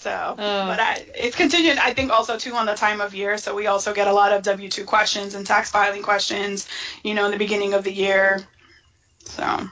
So, 0.06 0.36
oh. 0.38 0.68
but 0.68 0.80
I, 0.80 1.04
it's 1.16 1.36
continued. 1.36 1.80
I 1.80 1.96
think 1.96 2.12
also 2.12 2.38
too 2.38 2.54
on 2.54 2.68
the 2.68 2.76
time 2.76 3.02
of 3.02 3.16
year. 3.16 3.40
So 3.40 3.56
we 3.56 3.66
also 3.66 3.92
get 3.92 4.08
a 4.08 4.14
lot 4.14 4.34
of 4.34 4.44
W 4.44 4.70
two 4.70 4.86
questions 4.86 5.34
and 5.34 5.48
tax 5.48 5.72
filing 5.72 6.04
questions. 6.04 6.68
You 7.04 7.16
know, 7.16 7.26
in 7.26 7.32
the 7.32 7.40
beginning 7.40 7.74
of 7.74 7.84
the 7.84 7.92
year. 7.92 8.46
So. 9.26 9.70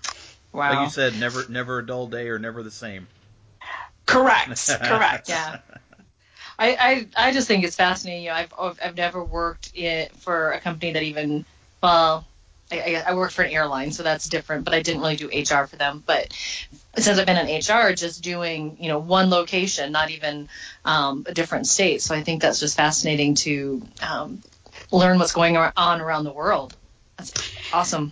Wow. 0.52 0.70
Like 0.70 0.88
you 0.88 0.92
said, 0.92 1.20
never 1.20 1.46
never 1.50 1.80
a 1.80 1.86
dull 1.86 2.08
day 2.08 2.30
or 2.30 2.38
never 2.38 2.62
the 2.62 2.72
same. 2.72 3.08
Correct. 4.06 4.70
Correct. 4.84 5.30
yeah. 5.30 5.58
I, 6.60 7.08
I 7.18 7.28
I 7.30 7.32
just 7.34 7.48
think 7.48 7.64
it's 7.64 7.76
fascinating. 7.76 8.24
You 8.24 8.30
know, 8.30 8.36
I've 8.36 8.80
I've 8.84 8.96
never 8.96 9.24
worked 9.24 9.72
in, 9.76 10.10
for 10.20 10.52
a 10.52 10.60
company 10.60 10.94
that 10.94 11.04
even 11.04 11.46
well, 11.82 12.26
I, 12.72 13.04
I 13.08 13.16
worked 13.16 13.34
for 13.34 13.42
an 13.42 13.52
airline, 13.52 13.92
so 13.92 14.04
that's 14.04 14.30
different. 14.30 14.66
But 14.66 14.74
I 14.74 14.82
didn't 14.82 15.02
really 15.02 15.16
do 15.16 15.28
HR 15.28 15.66
for 15.66 15.76
them. 15.76 16.04
But 16.06 16.32
since 16.98 17.20
I've 17.20 17.26
been 17.26 17.48
in 17.48 17.58
HR, 17.58 17.94
just 17.94 18.24
doing 18.24 18.78
you 18.80 18.90
know 18.90 19.00
one 19.00 19.30
location, 19.30 19.92
not 19.92 20.12
even 20.12 20.48
um, 20.86 21.26
a 21.28 21.34
different 21.34 21.68
state. 21.68 22.02
So 22.02 22.14
I 22.14 22.24
think 22.24 22.42
that's 22.42 22.60
just 22.60 22.78
fascinating 22.78 23.36
to 23.36 23.82
um, 24.02 24.42
learn 24.92 25.18
what's 25.18 25.34
going 25.34 25.58
on 25.58 26.02
around 26.02 26.24
the 26.26 26.34
world. 26.34 26.76
That's 27.18 27.34
awesome. 27.74 28.12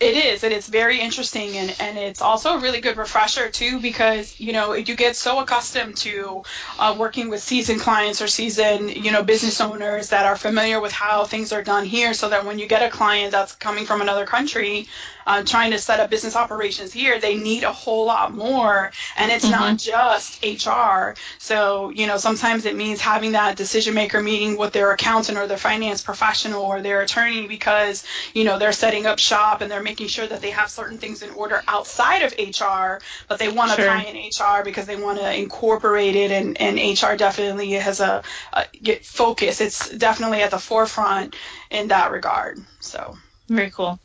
It 0.00 0.16
is, 0.16 0.44
and 0.44 0.54
it's 0.54 0.68
very 0.68 1.00
interesting, 1.00 1.56
and, 1.56 1.74
and 1.80 1.98
it's 1.98 2.22
also 2.22 2.50
a 2.50 2.58
really 2.60 2.80
good 2.80 2.96
refresher 2.96 3.48
too, 3.48 3.80
because 3.80 4.38
you 4.38 4.52
know 4.52 4.74
you 4.74 4.94
get 4.94 5.16
so 5.16 5.40
accustomed 5.40 5.96
to 5.98 6.44
uh, 6.78 6.94
working 6.96 7.30
with 7.30 7.42
seasoned 7.42 7.80
clients 7.80 8.22
or 8.22 8.28
seasoned 8.28 8.94
you 8.94 9.10
know 9.10 9.24
business 9.24 9.60
owners 9.60 10.10
that 10.10 10.24
are 10.24 10.36
familiar 10.36 10.80
with 10.80 10.92
how 10.92 11.24
things 11.24 11.52
are 11.52 11.64
done 11.64 11.84
here, 11.84 12.14
so 12.14 12.28
that 12.28 12.46
when 12.46 12.60
you 12.60 12.68
get 12.68 12.82
a 12.82 12.90
client 12.90 13.32
that's 13.32 13.56
coming 13.56 13.86
from 13.86 14.00
another 14.00 14.24
country, 14.24 14.86
uh, 15.26 15.42
trying 15.42 15.72
to 15.72 15.78
set 15.78 15.98
up 15.98 16.10
business 16.10 16.36
operations 16.36 16.92
here, 16.92 17.18
they 17.18 17.36
need 17.36 17.64
a 17.64 17.72
whole 17.72 18.06
lot 18.06 18.32
more, 18.32 18.92
and 19.16 19.32
it's 19.32 19.44
mm-hmm. 19.44 19.60
not 19.60 19.78
just 19.78 20.44
HR. 20.44 21.16
So 21.38 21.90
you 21.90 22.06
know 22.06 22.18
sometimes 22.18 22.66
it 22.66 22.76
means 22.76 23.00
having 23.00 23.32
that 23.32 23.56
decision 23.56 23.94
maker 23.94 24.22
meeting 24.22 24.56
with 24.56 24.72
their 24.72 24.92
accountant 24.92 25.38
or 25.38 25.48
their 25.48 25.58
finance 25.58 26.02
professional 26.02 26.62
or 26.62 26.82
their 26.82 27.00
attorney 27.00 27.48
because 27.48 28.04
you 28.32 28.44
know 28.44 28.60
they're 28.60 28.70
setting 28.70 29.04
up 29.04 29.18
shop 29.18 29.60
and 29.60 29.68
they're 29.68 29.87
making 29.88 30.08
sure 30.08 30.26
that 30.26 30.42
they 30.42 30.50
have 30.50 30.70
certain 30.70 30.98
things 30.98 31.22
in 31.22 31.30
order 31.30 31.62
outside 31.66 32.22
of 32.22 32.32
HR, 32.38 33.02
but 33.26 33.38
they 33.38 33.48
want 33.48 33.70
to 33.70 33.76
sure. 33.76 33.86
tie 33.86 34.02
in 34.02 34.16
HR 34.16 34.62
because 34.62 34.86
they 34.86 34.96
want 34.96 35.18
to 35.18 35.34
incorporate 35.34 36.14
it, 36.14 36.30
and, 36.30 36.60
and 36.60 36.76
HR 36.76 37.16
definitely 37.16 37.72
has 37.72 38.00
a, 38.00 38.22
a 38.52 38.96
focus. 38.96 39.60
It's 39.60 39.88
definitely 39.90 40.42
at 40.42 40.50
the 40.50 40.58
forefront 40.58 41.36
in 41.70 41.88
that 41.88 42.10
regard. 42.10 42.58
So. 42.80 43.16
Very 43.48 43.70
cool. 43.70 43.98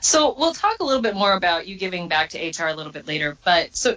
So 0.00 0.36
we'll 0.38 0.54
talk 0.54 0.78
a 0.78 0.84
little 0.84 1.02
bit 1.02 1.16
more 1.16 1.32
about 1.32 1.66
you 1.66 1.76
giving 1.76 2.06
back 2.06 2.30
to 2.30 2.38
HR 2.38 2.68
a 2.68 2.74
little 2.74 2.92
bit 2.92 3.08
later. 3.08 3.36
But 3.44 3.74
so, 3.74 3.96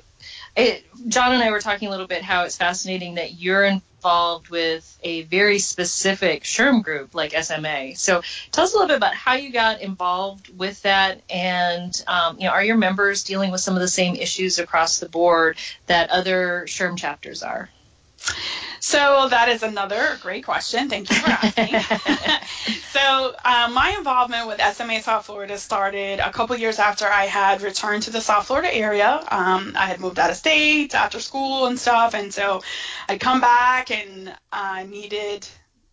it, 0.55 0.83
Jon 1.07 1.33
and 1.33 1.43
I 1.43 1.51
were 1.51 1.59
talking 1.59 1.87
a 1.87 1.91
little 1.91 2.07
bit 2.07 2.23
how 2.23 2.45
it's 2.45 2.57
fascinating 2.57 3.15
that 3.15 3.39
you're 3.39 3.63
in 3.63 3.83
involved 3.97 4.49
with 4.49 4.97
a 5.03 5.23
very 5.23 5.59
specific 5.59 6.43
SHRM 6.43 6.83
group 6.83 7.15
like 7.15 7.31
SMA. 7.31 7.95
So 7.95 8.21
tell 8.51 8.63
us 8.63 8.73
a 8.73 8.75
little 8.75 8.87
bit 8.87 8.97
about 8.97 9.15
how 9.15 9.33
you 9.33 9.51
got 9.51 9.81
involved 9.81 10.55
with 10.55 10.81
that, 10.83 11.21
and 11.29 11.93
um, 12.07 12.37
you 12.39 12.45
know, 12.45 12.51
are 12.51 12.63
your 12.63 12.77
members 12.77 13.23
dealing 13.23 13.51
with 13.51 13.61
some 13.61 13.75
of 13.75 13.81
the 13.81 13.87
same 13.87 14.15
issues 14.15 14.59
across 14.59 14.99
the 14.99 15.09
board 15.09 15.57
that 15.87 16.09
other 16.11 16.65
SHRM 16.67 16.97
chapters 16.97 17.43
are? 17.43 17.69
So 18.87 19.27
that 19.27 19.49
is 19.49 19.63
another 19.63 20.17
great 20.21 20.45
question. 20.45 20.87
Thank 20.87 21.09
you 21.09 21.17
for 21.17 21.29
asking. 21.29 21.81
so 22.93 23.35
um, 23.43 23.73
my 23.73 23.93
involvement 23.97 24.47
with 24.47 24.61
SMA 24.61 25.01
South 25.01 25.25
Florida 25.25 25.57
started 25.57 26.19
a 26.19 26.31
couple 26.31 26.55
years 26.55 26.79
after 26.79 27.05
I 27.05 27.25
had 27.25 27.61
returned 27.61 28.03
to 28.03 28.11
the 28.11 28.21
South 28.21 28.47
Florida 28.47 28.73
area. 28.73 29.19
Um, 29.29 29.73
I 29.75 29.87
had 29.87 29.99
moved 29.99 30.19
out 30.19 30.29
of 30.29 30.37
state 30.37 30.95
after 30.95 31.19
school 31.19 31.65
and 31.65 31.77
stuff, 31.77 32.13
and 32.13 32.33
so 32.33 32.61
I'd 33.09 33.19
come 33.19 33.41
back 33.41 33.91
and 33.91 34.33
I 34.53 34.85
needed 34.85 35.45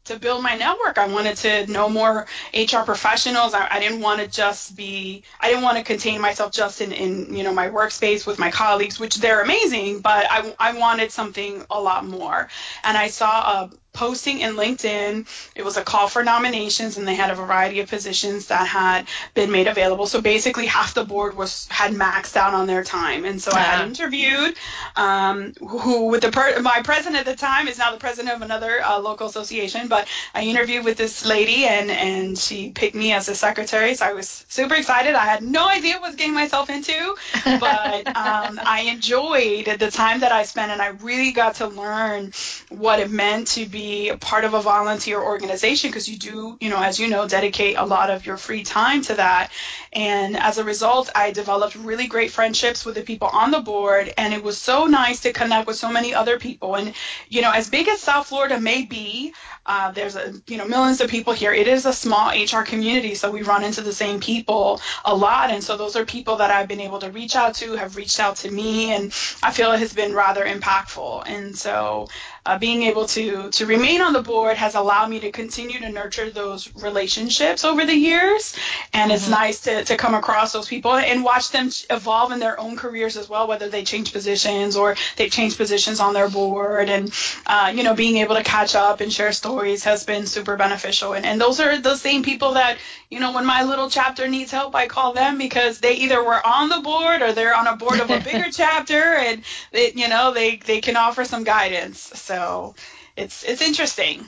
to 0.04 0.18
build 0.18 0.42
my 0.42 0.54
network. 0.56 0.98
I 0.98 1.06
wanted 1.06 1.36
to 1.38 1.66
know 1.72 1.88
more 1.88 2.26
HR 2.52 2.80
professionals. 2.84 3.54
I, 3.54 3.68
I 3.70 3.80
didn't 3.80 4.00
want 4.00 4.20
to 4.20 4.26
just 4.26 4.76
be, 4.76 5.22
I 5.40 5.48
didn't 5.48 5.62
want 5.62 5.78
to 5.78 5.84
contain 5.84 6.20
myself 6.20 6.52
just 6.52 6.80
in, 6.80 6.92
in, 6.92 7.34
you 7.34 7.42
know, 7.42 7.52
my 7.52 7.68
workspace 7.68 8.26
with 8.26 8.38
my 8.38 8.50
colleagues, 8.50 9.00
which 9.00 9.16
they're 9.16 9.40
amazing, 9.40 10.00
but 10.00 10.26
I, 10.30 10.54
I 10.58 10.78
wanted 10.78 11.10
something 11.10 11.64
a 11.70 11.80
lot 11.80 12.06
more. 12.06 12.48
And 12.82 12.96
I 12.96 13.08
saw 13.08 13.64
a 13.64 13.70
posting 13.94 14.40
in 14.40 14.56
LinkedIn. 14.56 15.26
It 15.54 15.64
was 15.64 15.78
a 15.78 15.82
call 15.82 16.08
for 16.08 16.22
nominations, 16.22 16.98
and 16.98 17.08
they 17.08 17.14
had 17.14 17.30
a 17.30 17.34
variety 17.34 17.80
of 17.80 17.88
positions 17.88 18.48
that 18.48 18.66
had 18.66 19.06
been 19.32 19.50
made 19.50 19.68
available. 19.68 20.06
So 20.06 20.20
basically, 20.20 20.66
half 20.66 20.92
the 20.92 21.04
board 21.04 21.36
was 21.36 21.66
had 21.70 21.92
maxed 21.92 22.36
out 22.36 22.52
on 22.52 22.66
their 22.66 22.84
time, 22.84 23.24
and 23.24 23.40
so 23.40 23.52
yeah. 23.52 23.58
I 23.58 23.62
had 23.62 23.86
interviewed 23.86 24.56
um, 24.96 25.54
who 25.60 26.08
with 26.08 26.22
the 26.22 26.30
per- 26.30 26.60
my 26.60 26.82
president 26.84 27.16
at 27.16 27.24
the 27.24 27.36
time 27.36 27.68
is 27.68 27.78
now 27.78 27.92
the 27.92 27.98
president 27.98 28.34
of 28.34 28.42
another 28.42 28.82
uh, 28.82 28.98
local 28.98 29.28
association, 29.28 29.88
but 29.88 30.06
I 30.34 30.42
interviewed 30.42 30.84
with 30.84 30.98
this 30.98 31.24
lady, 31.24 31.64
and 31.64 31.90
and 31.90 32.36
she 32.36 32.70
picked 32.70 32.96
me 32.96 33.12
as 33.12 33.28
a 33.28 33.34
secretary. 33.34 33.94
So 33.94 34.06
I 34.06 34.12
was 34.12 34.44
super 34.48 34.74
excited. 34.74 35.14
I 35.14 35.24
had 35.24 35.42
no 35.42 35.68
idea 35.68 35.94
what 35.94 36.04
I 36.04 36.08
was 36.08 36.16
getting 36.16 36.34
myself 36.34 36.68
into, 36.68 37.14
but 37.44 38.06
um, 38.16 38.60
I 38.62 38.86
enjoyed 38.88 39.66
the 39.78 39.90
time 39.90 40.20
that 40.20 40.32
I 40.32 40.42
spent, 40.42 40.72
and 40.72 40.82
I 40.82 40.88
really 40.88 41.30
got 41.30 41.56
to 41.56 41.68
learn 41.68 42.32
what 42.70 42.98
it 42.98 43.10
meant 43.10 43.48
to 43.48 43.66
be 43.66 43.83
part 44.20 44.44
of 44.44 44.54
a 44.54 44.60
volunteer 44.60 45.20
organization 45.20 45.90
because 45.90 46.08
you 46.08 46.18
do, 46.18 46.56
you 46.60 46.70
know, 46.70 46.82
as 46.82 46.98
you 46.98 47.08
know, 47.08 47.26
dedicate 47.26 47.76
a 47.76 47.84
lot 47.84 48.10
of 48.10 48.26
your 48.26 48.36
free 48.36 48.62
time 48.62 49.02
to 49.02 49.14
that. 49.14 49.50
And 49.92 50.36
as 50.36 50.58
a 50.58 50.64
result, 50.64 51.10
I 51.14 51.30
developed 51.30 51.76
really 51.76 52.06
great 52.06 52.30
friendships 52.30 52.84
with 52.84 52.96
the 52.96 53.02
people 53.02 53.28
on 53.28 53.50
the 53.50 53.60
board, 53.60 54.12
and 54.18 54.34
it 54.34 54.42
was 54.42 54.58
so 54.58 54.86
nice 54.86 55.20
to 55.20 55.32
connect 55.32 55.66
with 55.66 55.76
so 55.76 55.90
many 55.90 56.14
other 56.14 56.38
people. 56.38 56.74
And 56.74 56.94
you 57.28 57.42
know, 57.42 57.52
as 57.52 57.70
big 57.70 57.88
as 57.88 58.00
South 58.00 58.26
Florida 58.26 58.60
may 58.60 58.84
be, 58.84 59.32
uh, 59.66 59.92
there's 59.92 60.16
a 60.16 60.34
you 60.46 60.56
know 60.56 60.66
millions 60.66 61.00
of 61.00 61.08
people 61.08 61.32
here. 61.32 61.52
It 61.52 61.68
is 61.68 61.86
a 61.86 61.92
small 61.92 62.30
HR 62.30 62.62
community, 62.62 63.14
so 63.14 63.30
we 63.30 63.42
run 63.42 63.64
into 63.64 63.82
the 63.82 63.92
same 63.92 64.20
people 64.20 64.80
a 65.04 65.14
lot, 65.14 65.50
and 65.50 65.62
so 65.62 65.76
those 65.76 65.96
are 65.96 66.04
people 66.04 66.36
that 66.36 66.50
I've 66.50 66.68
been 66.68 66.80
able 66.80 66.98
to 67.00 67.10
reach 67.10 67.36
out 67.36 67.54
to, 67.56 67.72
have 67.76 67.96
reached 67.96 68.20
out 68.20 68.36
to 68.36 68.50
me, 68.50 68.92
and 68.92 69.12
I 69.42 69.52
feel 69.52 69.72
it 69.72 69.78
has 69.78 69.94
been 69.94 70.12
rather 70.12 70.44
impactful. 70.44 71.22
And 71.26 71.56
so 71.56 72.08
uh, 72.46 72.58
being 72.58 72.82
able 72.82 73.06
to 73.06 73.50
to 73.50 73.66
remain 73.66 74.02
on 74.02 74.12
the 74.12 74.22
board 74.22 74.56
has 74.56 74.74
allowed 74.74 75.08
me 75.08 75.20
to 75.20 75.30
continue 75.30 75.78
to 75.78 75.88
nurture 75.88 76.30
those 76.30 76.74
relationships 76.76 77.64
over 77.64 77.86
the 77.86 77.94
years, 77.94 78.56
and 78.92 79.10
it's 79.10 79.24
mm-hmm. 79.24 79.32
nice 79.32 79.60
to 79.62 79.84
to 79.84 79.96
come 79.96 80.14
across 80.14 80.52
those 80.52 80.68
people 80.68 80.94
and 80.94 81.24
watch 81.24 81.50
them 81.50 81.70
evolve 81.88 82.32
in 82.32 82.40
their 82.40 82.60
own 82.60 82.76
careers 82.76 83.16
as 83.16 83.28
well, 83.28 83.46
whether 83.46 83.68
they 83.68 83.82
change 83.82 84.12
positions 84.12 84.76
or 84.76 84.94
they 85.16 85.28
change 85.28 85.56
positions 85.56 86.00
on 86.00 86.12
their 86.12 86.28
board, 86.28 86.90
and 86.90 87.12
uh, 87.46 87.72
you 87.74 87.82
know 87.82 87.94
being 87.94 88.18
able 88.18 88.34
to 88.34 88.42
catch 88.42 88.74
up 88.74 89.00
and 89.00 89.12
share 89.12 89.32
stories 89.32 89.84
has 89.84 90.04
been 90.04 90.26
super 90.26 90.56
beneficial. 90.56 91.14
And 91.14 91.24
and 91.24 91.40
those 91.40 91.60
are 91.60 91.78
the 91.78 91.96
same 91.96 92.22
people 92.22 92.54
that 92.54 92.76
you 93.10 93.20
know 93.20 93.32
when 93.32 93.46
my 93.46 93.62
little 93.64 93.88
chapter 93.88 94.28
needs 94.28 94.50
help, 94.50 94.74
I 94.74 94.86
call 94.86 95.14
them 95.14 95.38
because 95.38 95.78
they 95.78 95.94
either 95.94 96.22
were 96.22 96.46
on 96.46 96.68
the 96.68 96.80
board 96.80 97.22
or 97.22 97.32
they're 97.32 97.56
on 97.56 97.66
a 97.66 97.76
board 97.76 98.00
of 98.00 98.10
a 98.10 98.20
bigger 98.30 98.50
chapter, 98.52 99.02
and 99.02 99.42
they, 99.72 99.92
you 99.94 100.08
know 100.08 100.34
they 100.34 100.56
they 100.56 100.82
can 100.82 100.96
offer 100.96 101.24
some 101.24 101.44
guidance. 101.44 102.12
So 102.14 102.33
so 102.34 102.74
it's 103.16 103.44
it's 103.44 103.62
interesting. 103.62 104.26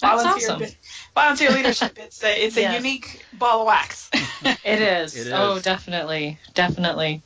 That's 0.00 0.22
volunteer 0.22 0.50
awesome. 0.50 0.68
volunteer 1.14 1.50
leadership. 1.50 1.98
It's 1.98 2.22
a 2.22 2.44
it's 2.44 2.56
a 2.56 2.74
unique 2.76 3.24
ball 3.32 3.62
of 3.62 3.66
wax. 3.66 4.10
it, 4.44 4.80
is. 4.80 5.16
it 5.16 5.26
is. 5.28 5.32
Oh, 5.32 5.58
definitely, 5.60 6.38
definitely. 6.54 7.22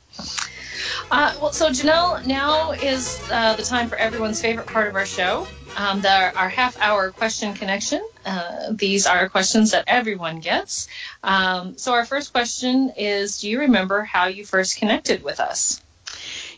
Uh, 1.09 1.33
well, 1.41 1.53
so 1.53 1.69
Janelle, 1.69 2.25
now 2.25 2.71
is 2.71 3.19
uh, 3.31 3.55
the 3.55 3.63
time 3.63 3.89
for 3.89 3.95
everyone's 3.95 4.41
favorite 4.41 4.67
part 4.67 4.87
of 4.89 4.95
our 4.95 5.05
show, 5.05 5.47
um, 5.75 6.01
the, 6.01 6.09
our 6.09 6.49
half-hour 6.49 7.11
question 7.11 7.53
connection. 7.53 8.05
Uh, 8.25 8.71
these 8.71 9.07
are 9.07 9.29
questions 9.29 9.71
that 9.71 9.85
everyone 9.87 10.39
gets. 10.39 10.87
Um, 11.23 11.77
so 11.77 11.93
our 11.93 12.05
first 12.05 12.31
question 12.33 12.91
is: 12.97 13.39
Do 13.39 13.49
you 13.49 13.59
remember 13.59 14.03
how 14.03 14.27
you 14.27 14.45
first 14.45 14.77
connected 14.77 15.23
with 15.23 15.39
us? 15.39 15.81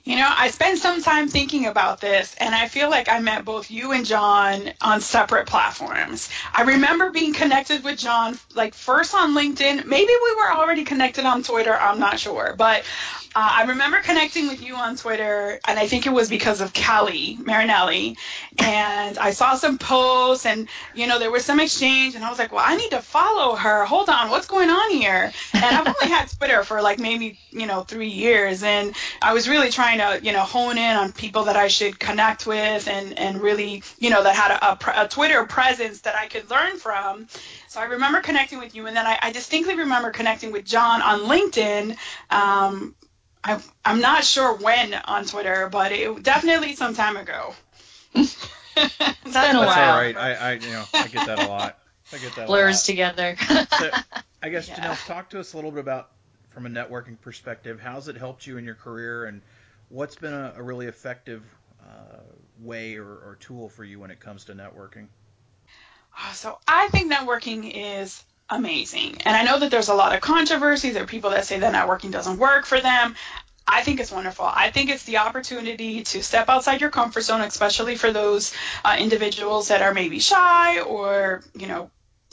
You 0.03 0.15
know, 0.15 0.27
I 0.27 0.49
spent 0.49 0.79
some 0.79 1.01
time 1.01 1.27
thinking 1.27 1.65
about 1.65 2.01
this, 2.01 2.35
and 2.39 2.55
I 2.55 2.67
feel 2.67 2.89
like 2.89 3.09
I 3.09 3.19
met 3.19 3.45
both 3.45 3.69
you 3.69 3.91
and 3.91 4.05
Jon 4.05 4.71
on 4.81 5.01
separate 5.01 5.47
platforms. 5.47 6.29
I 6.53 6.63
remember 6.63 7.11
being 7.11 7.33
connected 7.33 7.83
with 7.83 7.99
Jon, 7.99 8.37
like 8.55 8.73
first 8.73 9.13
on 9.13 9.35
LinkedIn. 9.35 9.85
Maybe 9.85 10.11
we 10.23 10.35
were 10.35 10.51
already 10.51 10.83
connected 10.83 11.25
on 11.25 11.43
Twitter, 11.43 11.73
I'm 11.73 11.99
not 11.99 12.19
sure. 12.19 12.55
But 12.57 12.83
uh, 13.35 13.47
I 13.59 13.63
remember 13.65 13.99
connecting 14.01 14.47
with 14.47 14.63
you 14.63 14.75
on 14.75 14.95
Twitter, 14.95 15.59
and 15.67 15.77
I 15.77 15.87
think 15.87 16.07
it 16.07 16.09
was 16.09 16.29
because 16.29 16.61
of 16.61 16.73
Kelly 16.73 17.37
Marinelli. 17.39 18.17
And 18.57 19.17
I 19.19 19.31
saw 19.31 19.55
some 19.55 19.77
posts, 19.77 20.47
and 20.47 20.67
you 20.95 21.05
know 21.05 21.19
there 21.19 21.29
was 21.29 21.45
some 21.45 21.59
exchange, 21.59 22.15
and 22.15 22.23
I 22.23 22.29
was 22.29 22.39
like, 22.39 22.51
well, 22.51 22.63
I 22.65 22.75
need 22.75 22.89
to 22.89 23.01
follow 23.01 23.55
her. 23.55 23.85
Hold 23.85 24.09
on, 24.09 24.31
what's 24.31 24.47
going 24.47 24.71
on 24.71 24.91
here? 24.91 25.31
And 25.53 25.63
I've 25.63 25.87
only 25.87 26.13
had 26.13 26.27
Twitter 26.37 26.63
for 26.63 26.81
like 26.81 26.97
maybe 26.97 27.39
you 27.51 27.67
know 27.67 27.81
three 27.83 28.09
years, 28.09 28.63
and 28.63 28.95
I 29.21 29.33
was 29.33 29.47
really 29.47 29.69
trying 29.69 29.88
to 29.97 30.19
you 30.23 30.31
know 30.31 30.41
hone 30.43 30.77
in 30.77 30.95
on 30.95 31.11
people 31.11 31.45
that 31.45 31.55
I 31.57 31.67
should 31.67 31.99
connect 31.99 32.45
with, 32.47 32.87
and 32.87 33.17
and 33.17 33.41
really 33.41 33.83
you 33.97 34.09
know 34.11 34.23
that 34.23 34.35
had 34.35 34.51
a, 34.51 34.65
a, 35.01 35.05
a 35.05 35.07
Twitter 35.07 35.43
presence 35.45 36.01
that 36.01 36.15
I 36.15 36.27
could 36.27 36.49
learn 36.49 36.77
from. 36.77 37.27
So 37.67 37.79
I 37.81 37.85
remember 37.85 38.21
connecting 38.21 38.59
with 38.59 38.75
you, 38.75 38.87
and 38.87 38.95
then 38.95 39.05
I, 39.05 39.17
I 39.21 39.31
distinctly 39.31 39.75
remember 39.75 40.11
connecting 40.11 40.51
with 40.51 40.65
John 40.65 41.01
on 41.01 41.21
LinkedIn. 41.21 41.97
Um, 42.29 42.95
I, 43.43 43.59
I'm 43.85 44.01
not 44.01 44.23
sure 44.23 44.55
when 44.55 44.93
on 44.93 45.25
Twitter, 45.25 45.69
but 45.71 45.91
it 45.91 46.23
definitely 46.23 46.75
some 46.75 46.93
time 46.93 47.17
ago. 47.17 47.53
it's 48.13 48.35
been 48.75 48.85
a 48.95 49.33
That's 49.33 49.55
while. 49.55 49.93
all 49.93 49.99
right. 49.99 50.15
I, 50.17 50.33
I, 50.33 50.53
you 50.53 50.71
know, 50.71 50.83
I 50.93 51.07
get 51.07 51.25
that 51.25 51.39
a 51.39 51.47
lot. 51.47 51.77
I 52.11 52.17
get 52.17 52.35
that 52.35 52.47
Blurs 52.47 52.65
a 52.67 52.71
lot. 52.71 52.83
together. 52.83 53.37
So, 53.79 53.91
I 54.41 54.49
guess 54.49 54.67
Yeah. 54.67 54.75
Janelle, 54.75 55.07
talk 55.07 55.29
to 55.31 55.39
us 55.39 55.53
a 55.53 55.55
little 55.57 55.71
bit 55.71 55.79
about 55.81 56.09
from 56.51 56.65
a 56.65 56.69
networking 56.69 57.19
perspective. 57.21 57.79
How's 57.79 58.07
it 58.07 58.17
helped 58.17 58.45
you 58.47 58.57
in 58.57 58.65
your 58.65 58.75
career, 58.75 59.25
and 59.25 59.41
what's 59.89 60.15
been 60.15 60.33
a, 60.33 60.53
a 60.55 60.63
really 60.63 60.87
effective 60.87 61.43
uh, 61.81 62.19
way 62.61 62.95
or, 62.95 63.05
or 63.05 63.37
tool 63.39 63.69
for 63.69 63.83
you 63.83 63.99
when 63.99 64.11
it 64.11 64.19
comes 64.19 64.45
to 64.45 64.53
networking? 64.53 65.07
Oh, 66.17 66.31
So 66.33 66.57
I 66.67 66.87
think 66.89 67.11
networking 67.11 67.71
is 67.73 68.23
amazing. 68.49 69.21
And 69.25 69.35
I 69.35 69.43
know 69.43 69.59
that 69.59 69.71
there's 69.71 69.89
a 69.89 69.95
lot 69.95 70.15
of 70.15 70.21
controversy. 70.21 70.91
There 70.91 71.03
are 71.03 71.07
people 71.07 71.29
that 71.31 71.45
say 71.45 71.59
that 71.59 71.73
networking 71.73 72.11
doesn't 72.11 72.37
work 72.37 72.65
for 72.65 72.79
them. 72.81 73.15
I 73.67 73.83
think 73.83 73.99
it's 73.99 74.11
wonderful. 74.11 74.45
I 74.45 74.71
think 74.71 74.89
it's 74.89 75.03
the 75.03 75.17
opportunity 75.17 76.03
to 76.03 76.23
step 76.23 76.49
outside 76.49 76.81
your 76.81 76.89
comfort 76.89 77.21
zone, 77.21 77.41
especially 77.41 77.95
for 77.95 78.11
those 78.11 78.53
uh, 78.83 78.97
individuals 78.99 79.67
that 79.67 79.83
are 79.83 79.93
maybe 79.93 80.19
shy 80.19 80.81
or, 80.81 81.43
you 81.53 81.67
know, 81.67 81.91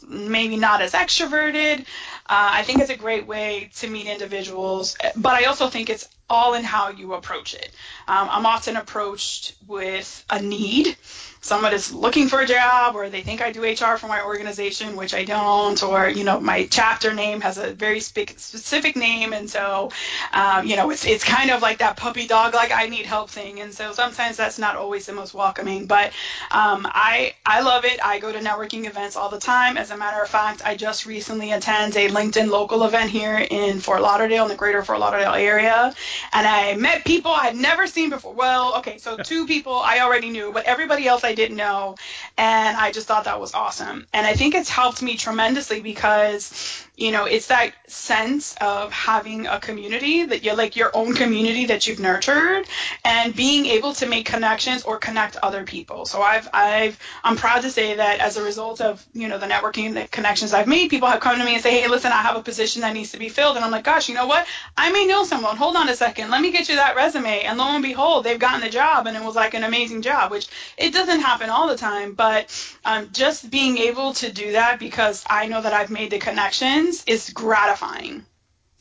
maybe 0.08 0.56
not 0.56 0.80
as 0.80 0.92
extroverted. 0.92 1.80
Uh, 1.80 1.84
I 2.28 2.62
think 2.62 2.80
it's 2.80 2.90
a 2.90 2.96
great 2.96 3.26
way 3.26 3.70
to 3.76 3.88
meet 3.88 4.06
individuals, 4.06 4.96
but 5.14 5.34
I 5.34 5.44
also 5.44 5.68
think 5.68 5.90
it's 5.90 6.08
all 6.28 6.54
in 6.54 6.64
how 6.64 6.90
you 6.90 7.14
approach 7.14 7.54
it. 7.54 7.70
Um, 8.08 8.28
I'm 8.30 8.46
often 8.46 8.76
approached 8.76 9.54
with 9.66 10.24
a 10.28 10.40
need. 10.40 10.96
Someone 11.40 11.72
is 11.72 11.92
looking 11.92 12.26
for 12.28 12.40
a 12.40 12.46
job, 12.46 12.96
or 12.96 13.08
they 13.08 13.22
think 13.22 13.40
I 13.40 13.52
do 13.52 13.62
HR 13.62 13.96
for 13.98 14.08
my 14.08 14.22
organization, 14.22 14.96
which 14.96 15.14
I 15.14 15.24
don't, 15.24 15.80
or 15.80 16.08
you 16.08 16.24
know 16.24 16.40
my 16.40 16.66
chapter 16.68 17.14
name 17.14 17.40
has 17.42 17.56
a 17.56 17.72
very 17.72 18.00
spe- 18.00 18.36
specific 18.36 18.96
name, 18.96 19.32
and 19.32 19.48
so 19.48 19.92
um, 20.32 20.66
you 20.66 20.74
know 20.74 20.90
it's 20.90 21.06
it's 21.06 21.22
kind 21.22 21.52
of 21.52 21.62
like 21.62 21.78
that 21.78 21.96
puppy 21.96 22.26
dog, 22.26 22.54
like 22.54 22.72
I 22.72 22.88
need 22.88 23.06
help 23.06 23.30
thing, 23.30 23.60
and 23.60 23.72
so 23.72 23.92
sometimes 23.92 24.36
that's 24.36 24.58
not 24.58 24.74
always 24.74 25.06
the 25.06 25.12
most 25.12 25.34
welcoming. 25.34 25.86
But 25.86 26.06
um, 26.50 26.84
I 26.90 27.34
I 27.44 27.60
love 27.60 27.84
it. 27.84 28.04
I 28.04 28.18
go 28.18 28.32
to 28.32 28.40
networking 28.40 28.86
events 28.86 29.14
all 29.14 29.28
the 29.28 29.38
time. 29.38 29.76
As 29.76 29.92
a 29.92 29.96
matter 29.96 30.20
of 30.20 30.28
fact, 30.28 30.62
I 30.64 30.74
just 30.74 31.06
recently 31.06 31.52
attended 31.52 31.96
a 31.96 32.12
LinkedIn 32.12 32.50
local 32.50 32.82
event 32.82 33.10
here 33.10 33.38
in 33.38 33.78
Fort 33.78 34.02
Lauderdale, 34.02 34.44
in 34.44 34.48
the 34.48 34.56
greater 34.56 34.82
Fort 34.82 34.98
Lauderdale 34.98 35.34
area, 35.34 35.94
and 36.32 36.46
I 36.46 36.74
met 36.76 37.04
people 37.04 37.30
I 37.30 37.46
had 37.46 37.56
never 37.56 37.86
seen 37.86 38.10
before. 38.10 38.34
Well, 38.34 38.76
okay, 38.78 38.98
so 38.98 39.16
two 39.16 39.46
people 39.46 39.74
I 39.74 40.00
already 40.00 40.30
knew, 40.30 40.52
but 40.52 40.64
everybody 40.64 41.06
else 41.06 41.24
I 41.24 41.34
didn't 41.34 41.56
know, 41.56 41.96
and 42.36 42.76
I 42.76 42.92
just 42.92 43.06
thought 43.06 43.24
that 43.24 43.40
was 43.40 43.54
awesome. 43.54 44.06
And 44.12 44.26
I 44.26 44.34
think 44.34 44.54
it's 44.54 44.68
helped 44.68 45.02
me 45.02 45.16
tremendously 45.16 45.80
because 45.80 46.86
you 46.96 47.10
know 47.12 47.26
it's 47.26 47.48
that 47.48 47.72
sense 47.88 48.54
of 48.60 48.92
having 48.92 49.46
a 49.46 49.60
community 49.60 50.24
that 50.24 50.42
you're 50.42 50.56
like 50.56 50.76
your 50.76 50.90
own 50.94 51.14
community 51.14 51.66
that 51.66 51.86
you've 51.86 52.00
nurtured 52.00 52.66
and 53.04 53.36
being 53.36 53.66
able 53.66 53.92
to 53.94 54.06
make 54.06 54.26
connections 54.26 54.82
or 54.82 54.98
connect 54.98 55.36
other 55.36 55.64
people. 55.64 56.06
So 56.06 56.22
i've 56.22 56.48
i've 56.52 56.98
i'm 57.22 57.36
proud 57.36 57.62
to 57.62 57.70
say 57.70 57.96
that 57.96 58.20
as 58.20 58.36
a 58.36 58.42
result 58.42 58.80
of 58.80 59.04
you 59.12 59.28
know 59.28 59.38
the 59.38 59.46
networking 59.46 59.94
the 59.94 60.08
connections 60.08 60.54
i've 60.54 60.66
made 60.66 60.88
people 60.88 61.08
have 61.08 61.20
come 61.20 61.38
to 61.38 61.44
me 61.44 61.54
and 61.54 61.62
say 61.62 61.80
hey 61.80 61.88
listen 61.88 62.12
i 62.12 62.22
have 62.22 62.36
a 62.36 62.42
position 62.42 62.82
that 62.82 62.94
needs 62.94 63.12
to 63.12 63.18
be 63.18 63.28
filled. 63.28 63.56
And 63.56 63.64
i'm 63.64 63.70
like 63.70 63.84
gosh 63.84 64.08
you 64.08 64.14
know 64.14 64.26
what? 64.26 64.46
I 64.76 64.90
may 64.90 65.06
know 65.06 65.24
someone. 65.24 65.56
Hold 65.56 65.76
on 65.76 65.88
a 65.88 65.94
second 65.94 66.05
let 66.30 66.40
me 66.40 66.52
get 66.52 66.68
you 66.68 66.76
that 66.76 66.96
resume 66.96 67.42
and 67.42 67.58
lo 67.58 67.64
and 67.64 67.82
behold 67.82 68.24
they've 68.24 68.38
gotten 68.38 68.60
the 68.60 68.70
job 68.70 69.06
and 69.06 69.16
it 69.16 69.22
was 69.22 69.34
like 69.34 69.54
an 69.54 69.64
amazing 69.64 70.02
job 70.02 70.30
which 70.30 70.46
it 70.78 70.92
doesn't 70.92 71.20
happen 71.20 71.50
all 71.50 71.68
the 71.68 71.76
time 71.76 72.14
but 72.14 72.50
um, 72.84 73.08
just 73.12 73.50
being 73.50 73.78
able 73.78 74.12
to 74.12 74.32
do 74.32 74.52
that 74.52 74.78
because 74.78 75.24
i 75.28 75.46
know 75.46 75.60
that 75.60 75.72
i've 75.72 75.90
made 75.90 76.10
the 76.10 76.18
connections 76.18 77.04
is 77.06 77.30
gratifying 77.30 78.24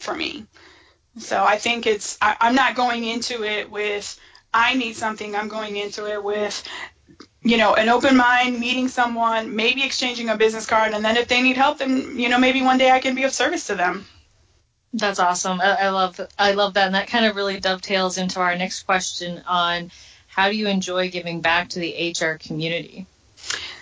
for 0.06 0.16
me. 0.16 0.46
So 1.18 1.44
I 1.44 1.58
think 1.58 1.88
it's, 1.88 2.18
I, 2.22 2.36
I'm 2.40 2.56
not 2.56 2.76
going 2.76 3.04
into 3.04 3.44
it 3.44 3.70
with, 3.70 4.20
I 4.54 4.76
need 4.76 4.96
something. 4.96 5.36
I'm 5.36 5.48
going 5.48 5.76
into 5.76 6.12
it 6.12 6.24
with, 6.24 6.64
you 7.42 7.58
know, 7.58 7.76
an 7.76 7.90
open 7.90 8.16
mind, 8.16 8.60
meeting 8.60 8.88
someone, 8.88 9.56
maybe 9.56 9.84
exchanging 9.84 10.30
a 10.30 10.38
business 10.38 10.66
card, 10.66 10.94
and 10.94 11.04
then 11.04 11.18
if 11.18 11.28
they 11.28 11.42
need 11.42 11.58
help, 11.58 11.78
then, 11.78 12.18
you 12.18 12.30
know, 12.30 12.40
maybe 12.40 12.62
one 12.62 12.78
day 12.78 12.92
I 12.92 13.00
can 13.00 13.16
be 13.16 13.24
of 13.24 13.32
service 13.32 13.68
to 13.68 13.76
them. 13.76 14.06
That's 14.98 15.20
awesome. 15.20 15.60
I, 15.60 15.76
I 15.76 15.90
love 15.90 16.20
I 16.40 16.54
love 16.54 16.76
that, 16.76 16.86
and 16.86 16.96
that 16.96 17.08
kind 17.08 17.26
of 17.26 17.36
really 17.36 17.60
dovetails 17.60 18.18
into 18.18 18.40
our 18.40 18.56
next 18.56 18.84
question 18.84 19.42
on 19.46 19.92
how 20.28 20.50
do 20.50 20.56
you 20.56 20.68
enjoy 20.68 21.10
giving 21.10 21.42
back 21.42 21.70
to 21.70 21.80
the 21.80 22.14
HR 22.18 22.38
community? 22.38 23.06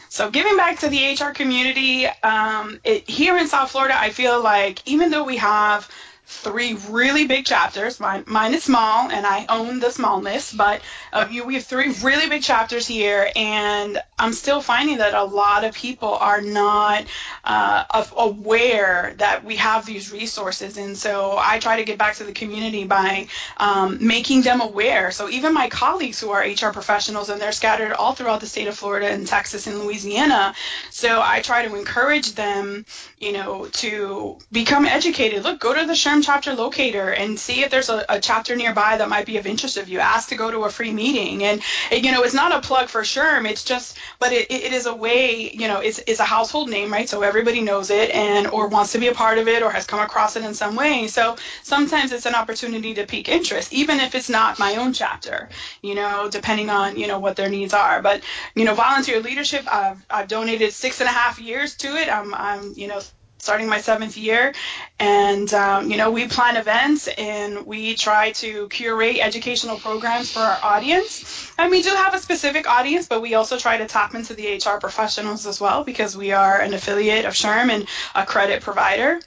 So 0.10 0.32
giving 0.32 0.58
back 0.58 0.80
to 0.80 0.90
the 0.90 1.14
HR 1.14 1.32
community, 1.32 2.08
um, 2.24 2.80
it, 2.84 3.08
here 3.10 3.38
in 3.38 3.48
South 3.48 3.72
Florida, 3.72 3.96
I 3.98 4.10
feel 4.10 4.42
like 4.42 4.80
even 4.88 5.12
though 5.12 5.24
we 5.24 5.38
have 5.38 5.90
three 6.26 6.74
really 6.90 7.28
big 7.28 7.46
chapters, 7.46 8.00
mine, 8.00 8.24
mine 8.28 8.54
is 8.54 8.64
small 8.64 9.10
and 9.10 9.26
I 9.26 9.46
own 9.50 9.80
the 9.80 9.92
smallness, 9.92 10.54
but 10.54 10.82
uh, 11.12 11.28
you, 11.30 11.46
we 11.46 11.56
have 11.56 11.66
three 11.66 11.94
really 12.02 12.30
big 12.30 12.44
chapters 12.44 12.88
here, 12.88 13.30
and 13.36 14.02
I'm 14.18 14.34
still 14.34 14.62
finding 14.62 14.98
that 14.98 15.14
a 15.14 15.24
lot 15.24 15.64
of 15.64 15.76
people 15.76 16.14
are 16.14 16.42
not 16.42 17.06
uh, 17.44 17.84
of, 17.90 18.14
aware 18.16 19.14
that 19.18 19.44
we 19.44 19.58
have 19.58 19.86
these 19.86 20.12
resources, 20.12 20.78
and 20.78 20.98
so 20.98 21.36
I 21.38 21.60
try 21.60 21.78
to 21.78 21.84
get 21.84 21.98
back 21.98 22.16
to 22.16 22.24
the 22.24 22.32
community 22.32 22.86
by 22.86 23.28
um, 23.58 24.06
making 24.06 24.44
them 24.44 24.62
aware. 24.62 25.12
So 25.12 25.30
even 25.30 25.54
my 25.54 25.70
colleagues 25.70 26.20
who 26.20 26.32
are 26.32 26.42
HR 26.42 26.72
professionals, 26.72 27.30
and 27.30 27.42
they're 27.42 27.52
scattered 27.52 27.92
all 27.92 28.14
throughout 28.14 28.40
the 28.40 28.48
state 28.48 28.68
of 28.68 28.76
Florida 28.76 29.10
and 29.10 29.28
Texas 29.28 29.68
and 29.68 29.80
Louisiana, 29.80 30.54
so 30.90 31.22
I 31.22 31.42
try 31.42 31.68
to 31.68 31.76
encourage 31.76 32.34
them, 32.36 32.86
you 33.20 33.34
know, 33.34 33.68
to 33.74 34.38
become 34.52 34.86
educated. 34.86 35.44
Look, 35.44 35.60
go 35.60 35.74
to 35.74 35.86
the 35.86 35.94
SHRM 35.94 36.24
chapter 36.24 36.54
locator 36.54 37.10
and 37.10 37.40
see 37.40 37.64
if 37.64 37.72
there's 37.72 37.90
a, 37.90 38.06
a 38.08 38.20
chapter 38.20 38.56
nearby 38.56 38.98
that 38.98 39.10
might 39.10 39.26
be 39.26 39.38
of 39.38 39.48
interest 39.48 39.78
of 39.78 39.90
you. 39.90 40.00
Ask 40.00 40.30
to 40.30 40.36
go 40.36 40.50
to 40.52 40.64
a 40.64 40.70
free 40.70 40.92
meeting, 40.94 41.44
and 41.44 41.62
you 41.92 42.12
know, 42.12 42.24
it's 42.24 42.34
not 42.34 42.54
a 42.54 42.66
plug 42.66 42.90
for 42.90 43.02
SHRM. 43.02 43.50
It's 43.50 43.64
just, 43.64 43.98
but 44.20 44.32
it, 44.32 44.50
it 44.52 44.74
is 44.74 44.86
a 44.86 44.96
way, 44.96 45.52
you 45.52 45.68
know, 45.68 45.80
it's, 45.80 46.00
it's 46.08 46.20
a 46.20 46.26
household 46.26 46.70
name, 46.70 46.92
right? 46.92 47.08
So 47.10 47.22
everybody 47.34 47.62
knows 47.62 47.90
it 47.90 48.12
and 48.12 48.46
or 48.46 48.68
wants 48.68 48.92
to 48.92 49.00
be 49.00 49.08
a 49.08 49.12
part 49.12 49.40
of 49.40 49.48
it 49.48 49.64
or 49.64 49.72
has 49.72 49.88
come 49.88 50.00
across 50.00 50.36
it 50.36 50.44
in 50.44 50.54
some 50.54 50.76
way. 50.76 51.08
So 51.08 51.36
sometimes 51.64 52.12
it's 52.12 52.28
an 52.28 52.36
opportunity 52.36 52.94
to 52.94 53.08
pique 53.08 53.28
interest, 53.28 53.74
even 53.74 54.00
if 54.00 54.14
it's 54.14 54.30
not 54.30 54.60
my 54.60 54.76
own 54.76 54.94
chapter, 54.94 55.50
you 55.82 55.96
know, 55.96 56.30
depending 56.30 56.70
on 56.70 56.96
you 56.96 57.08
know 57.08 57.18
what 57.18 57.36
their 57.36 57.50
needs 57.50 57.74
are. 57.74 58.04
But 58.04 58.22
you 58.54 58.66
know, 58.66 58.76
volunteer 58.76 59.20
leadership, 59.20 59.66
I've 59.68 60.06
I've 60.12 60.28
donated 60.28 60.74
six 60.74 61.02
and 61.02 61.10
a 61.10 61.12
half 61.12 61.42
years 61.42 61.76
to 61.78 61.88
it. 61.96 62.08
I'm 62.08 62.36
I'm 62.36 62.74
you 62.76 62.88
know 62.88 63.02
starting 63.44 63.68
my 63.68 63.82
seventh 63.82 64.18
year. 64.18 64.54
And, 65.00 65.54
um, 65.54 65.92
you 65.92 65.98
know, 65.98 66.12
we 66.12 66.28
plan 66.28 66.58
events 66.58 67.08
and 67.08 67.66
we 67.66 67.96
try 67.96 68.32
to 68.34 68.68
curate 68.70 69.20
educational 69.20 69.78
programs 69.78 70.32
for 70.32 70.40
our 70.40 70.60
audience. 70.64 71.52
And 71.58 71.70
we 71.70 71.82
do 71.82 71.90
have 71.90 72.14
a 72.14 72.20
specific 72.20 72.68
audience, 72.68 73.08
but 73.08 73.22
we 73.22 73.36
also 73.36 73.58
try 73.58 73.78
to 73.78 73.86
tap 73.86 74.16
into 74.16 74.34
the 74.34 74.56
HR 74.56 74.80
professionals 74.80 75.46
as 75.46 75.60
well 75.60 75.84
because 75.84 76.16
we 76.16 76.32
are 76.32 76.60
an 76.60 76.74
affiliate 76.74 77.26
of 77.26 77.34
SHRM 77.34 77.70
and 77.70 77.88
a 78.16 78.26
credit 78.26 78.64
provider. 78.64 79.20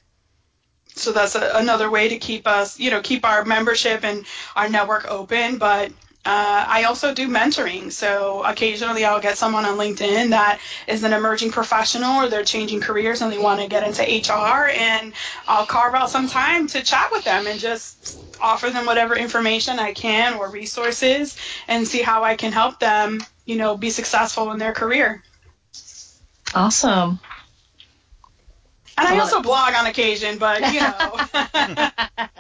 So 0.95 1.13
that's 1.13 1.35
a, 1.35 1.53
another 1.55 1.91
way 1.91 2.09
to 2.09 2.19
keep 2.19 2.47
us, 2.47 2.81
you 2.81 2.91
know, 2.91 3.03
keep 3.03 3.25
our 3.25 3.45
membership 3.45 4.03
and 4.03 4.25
our 4.57 4.69
network 4.69 5.11
open. 5.11 5.59
But 5.59 5.93
uh, 6.27 6.65
I 6.69 6.85
also 6.85 7.15
do 7.15 7.29
mentoring. 7.29 7.93
So 7.93 8.43
occasionally 8.45 9.05
I'll 9.05 9.21
get 9.21 9.39
someone 9.39 9.65
on 9.65 9.79
LinkedIn 9.79 10.31
that 10.31 10.59
is 10.89 11.05
an 11.05 11.13
emerging 11.13 11.53
professional 11.53 12.25
or 12.25 12.29
they're 12.29 12.45
changing 12.45 12.81
careers 12.81 13.23
and 13.23 13.33
they 13.33 13.39
want 13.39 13.61
to 13.61 13.69
get 13.69 13.85
into 13.85 14.03
HR, 14.03 14.69
and 14.69 15.13
I'll 15.47 15.67
carve 15.67 15.95
out 15.95 16.11
some 16.11 16.29
time 16.29 16.67
to 16.69 16.83
chat 16.83 17.11
with 17.13 17.23
them 17.23 17.47
and 17.47 17.61
just 17.61 18.19
offer 18.41 18.71
them 18.71 18.87
whatever 18.87 19.15
information 19.15 19.79
I 19.79 19.93
can 19.93 20.35
or 20.35 20.51
resources 20.51 21.37
and 21.69 21.87
see 21.87 22.03
how 22.03 22.25
I 22.25 22.35
can 22.35 22.51
help 22.51 22.81
them, 22.81 23.21
you 23.45 23.57
know, 23.57 23.77
be 23.77 23.91
successful 23.91 24.51
in 24.51 24.59
their 24.59 24.73
career. 24.73 25.23
Awesome. 26.55 27.21
And 28.99 29.07
I 29.07 29.19
also 29.19 29.43
blog 29.43 29.75
on 29.75 29.87
occasion, 29.87 30.39
but 30.39 30.61
you 30.73 30.81
know. 30.81 31.89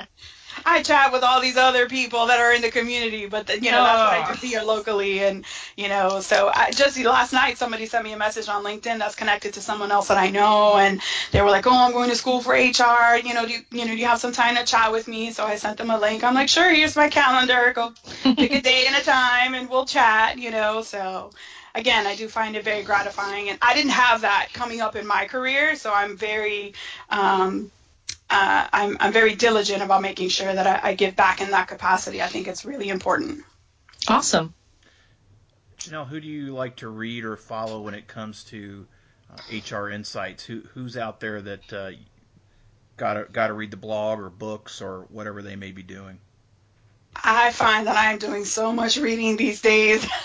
I 0.68 0.82
chat 0.82 1.12
with 1.12 1.22
all 1.22 1.40
these 1.40 1.56
other 1.56 1.88
people 1.88 2.26
that 2.26 2.40
are 2.40 2.52
in 2.52 2.60
the 2.60 2.70
community, 2.70 3.26
but 3.26 3.48
you 3.62 3.70
know 3.70 3.84
that's 3.84 4.26
what 4.26 4.36
I 4.36 4.40
do 4.40 4.46
here 4.46 4.62
locally, 4.62 5.20
and 5.22 5.44
you 5.76 5.88
know, 5.88 6.18
so 6.20 6.50
I, 6.52 6.72
just 6.72 6.98
last 6.98 7.32
night 7.32 7.56
somebody 7.56 7.86
sent 7.86 8.02
me 8.02 8.12
a 8.12 8.16
message 8.16 8.48
on 8.48 8.64
LinkedIn 8.64 8.98
that's 8.98 9.14
connected 9.14 9.54
to 9.54 9.60
someone 9.60 9.92
else 9.92 10.08
that 10.08 10.18
I 10.18 10.28
know, 10.28 10.76
and 10.76 11.00
they 11.30 11.40
were 11.40 11.50
like, 11.50 11.68
"Oh, 11.68 11.86
I'm 11.86 11.92
going 11.92 12.10
to 12.10 12.16
school 12.16 12.40
for 12.40 12.52
HR. 12.52 13.16
You 13.16 13.32
know, 13.32 13.46
do 13.46 13.52
you, 13.52 13.60
you 13.70 13.84
know, 13.84 13.92
do 13.92 13.96
you 13.96 14.06
have 14.06 14.18
some 14.18 14.32
time 14.32 14.56
to 14.56 14.64
chat 14.64 14.90
with 14.90 15.06
me?" 15.06 15.30
So 15.30 15.44
I 15.44 15.54
sent 15.54 15.78
them 15.78 15.90
a 15.90 15.98
link. 15.98 16.24
I'm 16.24 16.34
like, 16.34 16.48
"Sure, 16.48 16.68
here's 16.74 16.96
my 16.96 17.08
calendar. 17.08 17.72
Go 17.72 17.92
pick 18.24 18.52
a 18.52 18.60
date 18.60 18.86
and 18.88 18.96
a 18.96 19.02
time, 19.02 19.54
and 19.54 19.70
we'll 19.70 19.86
chat." 19.86 20.36
You 20.36 20.50
know, 20.50 20.82
so 20.82 21.30
again, 21.76 22.08
I 22.08 22.16
do 22.16 22.26
find 22.26 22.56
it 22.56 22.64
very 22.64 22.82
gratifying, 22.82 23.50
and 23.50 23.58
I 23.62 23.72
didn't 23.74 23.92
have 23.92 24.22
that 24.22 24.48
coming 24.52 24.80
up 24.80 24.96
in 24.96 25.06
my 25.06 25.26
career, 25.26 25.76
so 25.76 25.92
I'm 25.92 26.16
very 26.16 26.74
um, 27.08 27.70
uh, 28.28 28.66
I'm, 28.72 28.96
I'm 29.00 29.12
very 29.12 29.34
diligent 29.34 29.82
about 29.82 30.02
making 30.02 30.28
sure 30.28 30.52
that 30.52 30.66
I, 30.66 30.90
I 30.90 30.94
give 30.94 31.14
back 31.16 31.40
in 31.40 31.50
that 31.50 31.68
capacity. 31.68 32.22
I 32.22 32.26
think 32.26 32.48
it's 32.48 32.64
really 32.64 32.88
important. 32.88 33.44
Awesome. 34.08 34.54
Janelle, 35.78 36.08
who 36.08 36.20
do 36.20 36.26
you 36.26 36.54
like 36.54 36.76
to 36.76 36.88
read 36.88 37.24
or 37.24 37.36
follow 37.36 37.82
when 37.82 37.94
it 37.94 38.08
comes 38.08 38.44
to 38.44 38.86
uh, 39.30 39.76
HR 39.76 39.90
insights? 39.90 40.44
Who 40.44 40.62
who's 40.74 40.96
out 40.96 41.20
there 41.20 41.40
that 41.42 41.72
uh, 41.72 41.90
got 42.96 43.32
got 43.32 43.48
to 43.48 43.52
read 43.52 43.70
the 43.70 43.76
blog 43.76 44.18
or 44.18 44.30
books 44.30 44.80
or 44.80 45.06
whatever 45.10 45.42
they 45.42 45.54
may 45.54 45.72
be 45.72 45.82
doing? 45.82 46.18
I 47.14 47.52
find 47.52 47.86
that 47.86 47.96
I 47.96 48.12
am 48.12 48.18
doing 48.18 48.44
so 48.44 48.72
much 48.72 48.96
reading 48.96 49.36
these 49.36 49.60
days. 49.60 50.06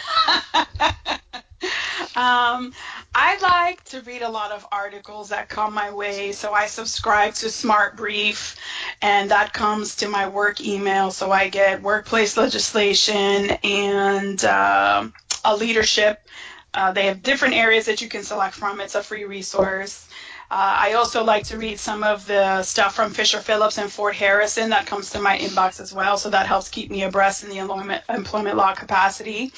Um, 2.16 2.74
I 3.14 3.38
like 3.40 3.84
to 3.86 4.02
read 4.02 4.22
a 4.22 4.30
lot 4.30 4.52
of 4.52 4.66
articles 4.72 5.30
that 5.30 5.50
come 5.50 5.74
my 5.74 5.92
way. 5.92 6.32
So 6.32 6.54
I 6.54 6.68
subscribe 6.68 7.34
to 7.36 7.48
SmartBrief, 7.48 8.56
and 9.02 9.32
that 9.32 9.52
comes 9.52 9.98
to 9.98 10.08
my 10.08 10.30
work 10.30 10.62
email. 10.62 11.12
So 11.12 11.30
I 11.32 11.50
get 11.50 11.82
workplace 11.82 12.38
legislation 12.38 13.52
and 13.64 14.44
uh, 14.46 15.10
a 15.44 15.56
leadership. 15.58 16.26
Uh, 16.74 16.94
they 16.94 17.08
have 17.08 17.22
different 17.22 17.56
areas 17.56 17.88
that 17.88 18.02
you 18.02 18.08
can 18.08 18.24
select 18.24 18.56
from. 18.56 18.80
It's 18.80 18.96
a 18.96 19.04
free 19.04 19.26
resource. 19.26 20.08
Uh, 20.50 20.76
I 20.80 20.94
also 20.94 21.24
like 21.24 21.46
to 21.46 21.58
read 21.58 21.80
some 21.80 22.04
of 22.04 22.26
the 22.28 22.64
stuff 22.64 22.96
from 22.96 23.12
Fisher 23.12 23.40
Phillips 23.40 23.78
and 23.78 23.90
FordHarrison 23.90 24.70
that 24.70 24.86
comes 24.86 25.12
to 25.12 25.22
my 25.22 25.38
inbox 25.38 25.82
as 25.82 25.94
well. 25.94 26.18
So 26.18 26.30
that 26.30 26.46
helps 26.46 26.70
keep 26.70 26.90
me 26.90 27.04
abreast 27.04 27.44
in 27.44 27.50
the 27.50 27.58
employment, 27.58 28.04
employment 28.10 28.56
law 28.56 28.74
capacity. 28.74 29.52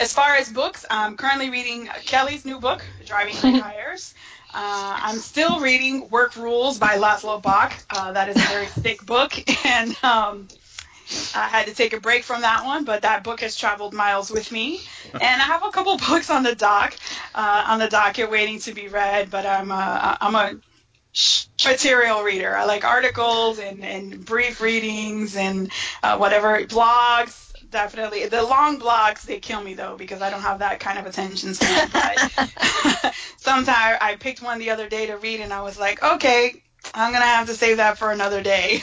As 0.00 0.12
far 0.12 0.36
as 0.36 0.48
books, 0.48 0.86
I'm 0.88 1.16
currently 1.16 1.50
reading 1.50 1.88
Kelly's 2.04 2.44
new 2.44 2.60
book, 2.60 2.84
Driving 3.04 3.34
Great 3.40 3.62
Hires. 3.62 4.14
Uh, 4.54 4.98
I'm 5.02 5.18
still 5.18 5.58
reading 5.58 6.08
Work 6.08 6.36
Rules 6.36 6.78
by 6.78 6.96
Laszlo 6.98 7.42
Bock. 7.42 7.74
Uh, 7.90 8.12
that 8.12 8.28
is 8.28 8.36
a 8.36 8.48
very 8.48 8.66
thick 8.82 9.04
book, 9.04 9.32
and 9.66 9.96
um, 10.04 10.46
I 11.34 11.48
had 11.48 11.66
to 11.66 11.74
take 11.74 11.94
a 11.94 12.00
break 12.00 12.22
from 12.22 12.42
that 12.42 12.64
one, 12.64 12.84
but 12.84 13.02
that 13.02 13.24
book 13.24 13.40
has 13.40 13.56
traveled 13.56 13.92
miles 13.92 14.30
with 14.30 14.52
me. 14.52 14.80
And 15.14 15.42
I 15.42 15.46
have 15.46 15.64
a 15.64 15.70
couple 15.70 15.96
books 15.96 16.28
on 16.28 16.42
the 16.42 16.54
dock, 16.54 16.94
uh, 17.34 17.64
on 17.66 17.78
the 17.78 17.88
docket, 17.88 18.30
waiting 18.30 18.60
to 18.60 18.74
be 18.74 18.88
read. 18.88 19.30
But 19.30 19.46
I'm 19.46 19.70
a, 19.70 20.18
I'm 20.20 20.34
a 20.34 20.54
material 21.66 22.22
reader. 22.22 22.54
I 22.54 22.66
like 22.66 22.84
articles 22.84 23.58
and, 23.58 23.82
and 23.82 24.24
brief 24.24 24.60
readings 24.60 25.34
and 25.34 25.72
uh, 26.02 26.18
whatever 26.18 26.60
blogs 26.66 27.47
definitely. 27.70 28.26
The 28.26 28.42
long 28.42 28.80
blogs 28.80 29.22
they 29.22 29.40
kill 29.40 29.60
me 29.60 29.74
though 29.74 29.96
because 29.96 30.22
I 30.22 30.30
don't 30.30 30.42
have 30.42 30.60
that 30.60 30.80
kind 30.80 30.98
of 30.98 31.06
attention 31.06 31.54
span. 31.54 31.88
But 31.92 33.14
sometimes 33.36 33.98
I 34.00 34.16
picked 34.18 34.42
one 34.42 34.58
the 34.58 34.70
other 34.70 34.88
day 34.88 35.06
to 35.06 35.16
read 35.16 35.40
and 35.40 35.52
I 35.52 35.62
was 35.62 35.78
like, 35.78 36.02
okay, 36.02 36.62
I'm 36.94 37.12
gonna 37.12 37.24
have 37.24 37.46
to 37.48 37.54
save 37.54 37.78
that 37.78 37.98
for 37.98 38.10
another 38.10 38.42
day. 38.42 38.82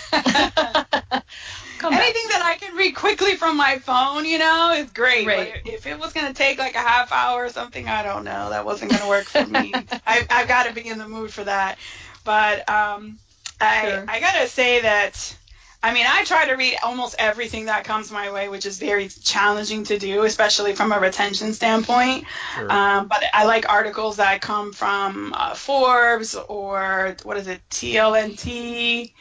Anything 1.83 2.29
that 2.29 2.41
I 2.43 2.57
can 2.59 2.75
read 2.75 2.95
quickly 2.95 3.35
from 3.35 3.57
my 3.57 3.77
phone, 3.77 4.25
you 4.25 4.39
know, 4.39 4.73
is 4.73 4.89
great. 4.91 5.27
Right. 5.27 5.61
But 5.63 5.73
if 5.73 5.85
it 5.85 5.99
was 5.99 6.13
gonna 6.13 6.33
take 6.33 6.57
like 6.57 6.75
a 6.75 6.79
half 6.79 7.11
hour 7.11 7.45
or 7.45 7.49
something, 7.49 7.87
I 7.87 8.01
don't 8.01 8.23
know. 8.23 8.49
That 8.49 8.65
wasn't 8.65 8.91
gonna 8.91 9.07
work 9.07 9.25
for 9.25 9.45
me. 9.45 9.73
I, 10.07 10.25
I've 10.29 10.47
got 10.47 10.65
to 10.67 10.73
be 10.73 10.87
in 10.87 10.97
the 10.97 11.07
mood 11.07 11.31
for 11.31 11.43
that. 11.43 11.77
But 12.23 12.67
um, 12.69 13.19
I 13.61 13.89
sure. 13.89 14.05
I 14.07 14.19
gotta 14.19 14.47
say 14.47 14.81
that 14.81 15.37
I 15.85 15.93
mean, 15.93 16.07
I 16.09 16.23
try 16.23 16.47
to 16.47 16.55
read 16.55 16.77
almost 16.81 17.13
everything 17.19 17.65
that 17.65 17.83
comes 17.83 18.11
my 18.11 18.31
way, 18.31 18.49
which 18.49 18.65
is 18.65 18.79
very 18.79 19.07
challenging 19.07 19.83
to 19.83 19.99
do, 19.99 20.23
especially 20.23 20.73
from 20.73 20.91
a 20.91 20.99
retention 20.99 21.53
standpoint. 21.53 22.25
Sure. 22.55 22.71
Um, 22.71 23.07
but 23.07 23.23
I 23.31 23.45
like 23.45 23.69
articles 23.69 24.17
that 24.17 24.41
come 24.41 24.73
from 24.73 25.31
uh, 25.37 25.53
Forbes 25.53 26.33
or 26.33 27.15
what 27.21 27.37
is 27.37 27.47
it, 27.47 27.61
TLNT, 27.69 29.13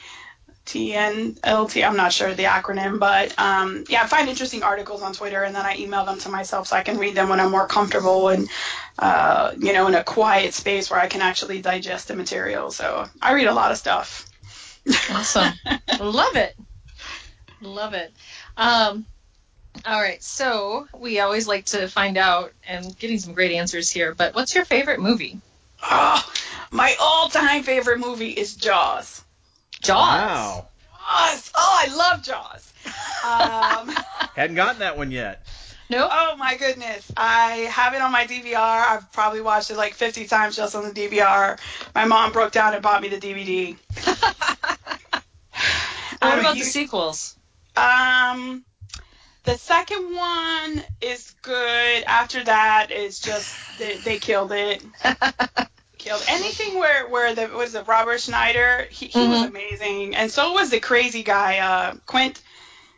TNLT. 0.65 1.87
I'm 1.87 1.97
not 1.99 2.15
sure 2.15 2.33
the 2.33 2.45
acronym, 2.45 2.99
but 2.99 3.39
um, 3.39 3.85
yeah, 3.91 4.03
I 4.03 4.07
find 4.07 4.31
interesting 4.31 4.63
articles 4.63 5.03
on 5.03 5.13
Twitter, 5.13 5.43
and 5.43 5.55
then 5.55 5.67
I 5.67 5.77
email 5.77 6.07
them 6.07 6.19
to 6.21 6.31
myself 6.31 6.69
so 6.69 6.77
I 6.77 6.83
can 6.83 6.97
read 6.97 7.15
them 7.15 7.29
when 7.29 7.41
I'm 7.41 7.51
more 7.51 7.67
comfortable 7.67 8.31
and 8.31 8.49
uh, 8.99 9.53
you 9.59 9.75
know 9.75 9.87
in 9.87 9.95
a 9.95 10.03
quiet 10.03 10.55
space 10.55 10.91
where 10.91 10.99
I 10.99 11.09
can 11.09 11.21
actually 11.21 11.61
digest 11.61 12.09
the 12.09 12.17
material. 12.17 12.71
So 12.71 13.07
I 13.21 13.35
read 13.35 13.49
a 13.49 13.53
lot 13.53 13.71
of 13.71 13.77
stuff. 13.77 14.31
Awesome. 15.11 15.53
Love 16.01 16.37
it. 16.37 16.57
Love 17.61 17.95
it. 17.95 18.13
Um, 18.57 19.07
all 19.87 20.01
right. 20.01 20.23
So 20.23 20.87
we 20.99 21.21
always 21.21 21.49
like 21.49 21.67
to 21.67 21.89
find 21.89 22.17
out 22.17 22.53
and 22.69 22.97
getting 22.99 23.19
some 23.19 23.35
great 23.35 23.53
answers 23.53 23.91
here. 23.91 24.15
But 24.15 24.35
what's 24.35 24.55
your 24.55 24.65
favorite 24.65 25.01
movie? 25.01 25.39
Oh, 25.83 26.25
my 26.71 26.95
all-time 27.01 27.63
favorite 27.63 27.99
movie 27.99 28.31
is 28.31 28.55
Jaws. 28.57 29.23
Jaws. 29.83 29.97
Wow. 29.97 30.69
Jaws. 31.09 31.51
Oh, 31.55 31.79
I 31.87 31.95
love 31.95 32.23
Jaws. 32.23 32.73
Um, 33.25 33.91
Hadn't 34.37 34.55
gotten 34.55 34.81
that 34.81 34.99
one 34.99 35.11
yet. 35.11 35.47
Nope. 35.91 36.11
Oh 36.13 36.37
my 36.37 36.57
goodness. 36.57 37.13
I 37.17 37.69
have 37.71 37.95
it 37.95 38.01
on 38.01 38.11
my 38.11 38.27
DVR. 38.27 38.57
I've 38.57 39.13
probably 39.13 39.41
watched 39.41 39.71
it 39.71 39.77
like 39.77 39.95
50 39.95 40.27
times 40.27 40.57
just 40.57 40.75
on 40.75 40.85
the 40.85 40.91
DVR. 40.91 41.59
My 41.95 42.05
mom 42.05 42.33
broke 42.33 42.53
down 42.53 42.75
and 42.75 42.83
bought 42.83 43.03
me 43.03 43.09
the 43.09 43.19
DVD. 43.19 43.77
what 46.21 46.39
about 46.39 46.55
the 46.55 46.63
sequels? 46.63 47.37
Um, 47.77 48.65
the 49.45 49.59
second 49.59 50.15
one 50.15 50.83
is 51.03 51.35
good. 51.43 52.05
After 52.05 52.43
that, 52.45 52.89
it's 52.91 53.21
just 53.21 53.55
they, 53.79 53.97
they 53.99 54.19
killed 54.19 54.53
it. 54.53 54.83
killed 55.99 56.25
anything 56.29 56.79
where 56.79 57.09
where 57.09 57.35
the 57.35 57.49
was 57.49 57.75
it 57.75 57.87
Robert 57.87 58.21
Schneider? 58.21 58.87
He, 58.91 59.07
he 59.07 59.19
mm-hmm. 59.19 59.31
was 59.31 59.43
amazing, 59.43 60.17
and 60.17 60.31
so 60.31 60.53
was 60.53 60.71
the 60.71 60.81
crazy 60.81 61.23
guy 61.23 61.59
uh, 61.59 61.95
Quint. 62.07 62.41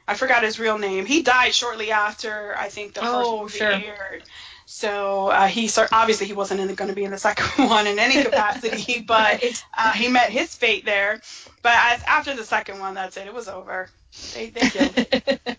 I 0.08 0.14
forgot 0.14 0.44
his 0.44 0.58
real 0.58 0.78
name. 0.78 1.06
He 1.06 1.22
died 1.22 1.54
shortly 1.54 1.90
after 1.90 2.54
I 2.56 2.68
think 2.68 2.94
the 2.94 3.00
first 3.00 3.12
oh, 3.14 3.42
movie 3.42 3.58
sure. 3.58 3.72
aired. 3.72 4.22
So 4.66 5.28
uh, 5.28 5.46
he 5.46 5.70
obviously 5.92 6.26
he 6.26 6.32
wasn't 6.32 6.60
going 6.76 6.88
to 6.88 6.94
be 6.94 7.04
in 7.04 7.12
the 7.12 7.18
second 7.18 7.68
one 7.68 7.86
in 7.86 7.98
any 7.98 8.22
capacity, 8.22 9.00
but 9.06 9.42
uh, 9.76 9.92
he 9.92 10.08
met 10.08 10.30
his 10.30 10.54
fate 10.54 10.84
there. 10.84 11.20
But 11.62 11.74
as, 11.74 12.02
after 12.04 12.34
the 12.34 12.44
second 12.44 12.80
one, 12.80 12.94
that's 12.94 13.16
it. 13.16 13.26
It 13.26 13.34
was 13.34 13.48
over. 13.48 13.88
They, 14.34 14.50
they 14.50 14.68
killed. 14.68 15.06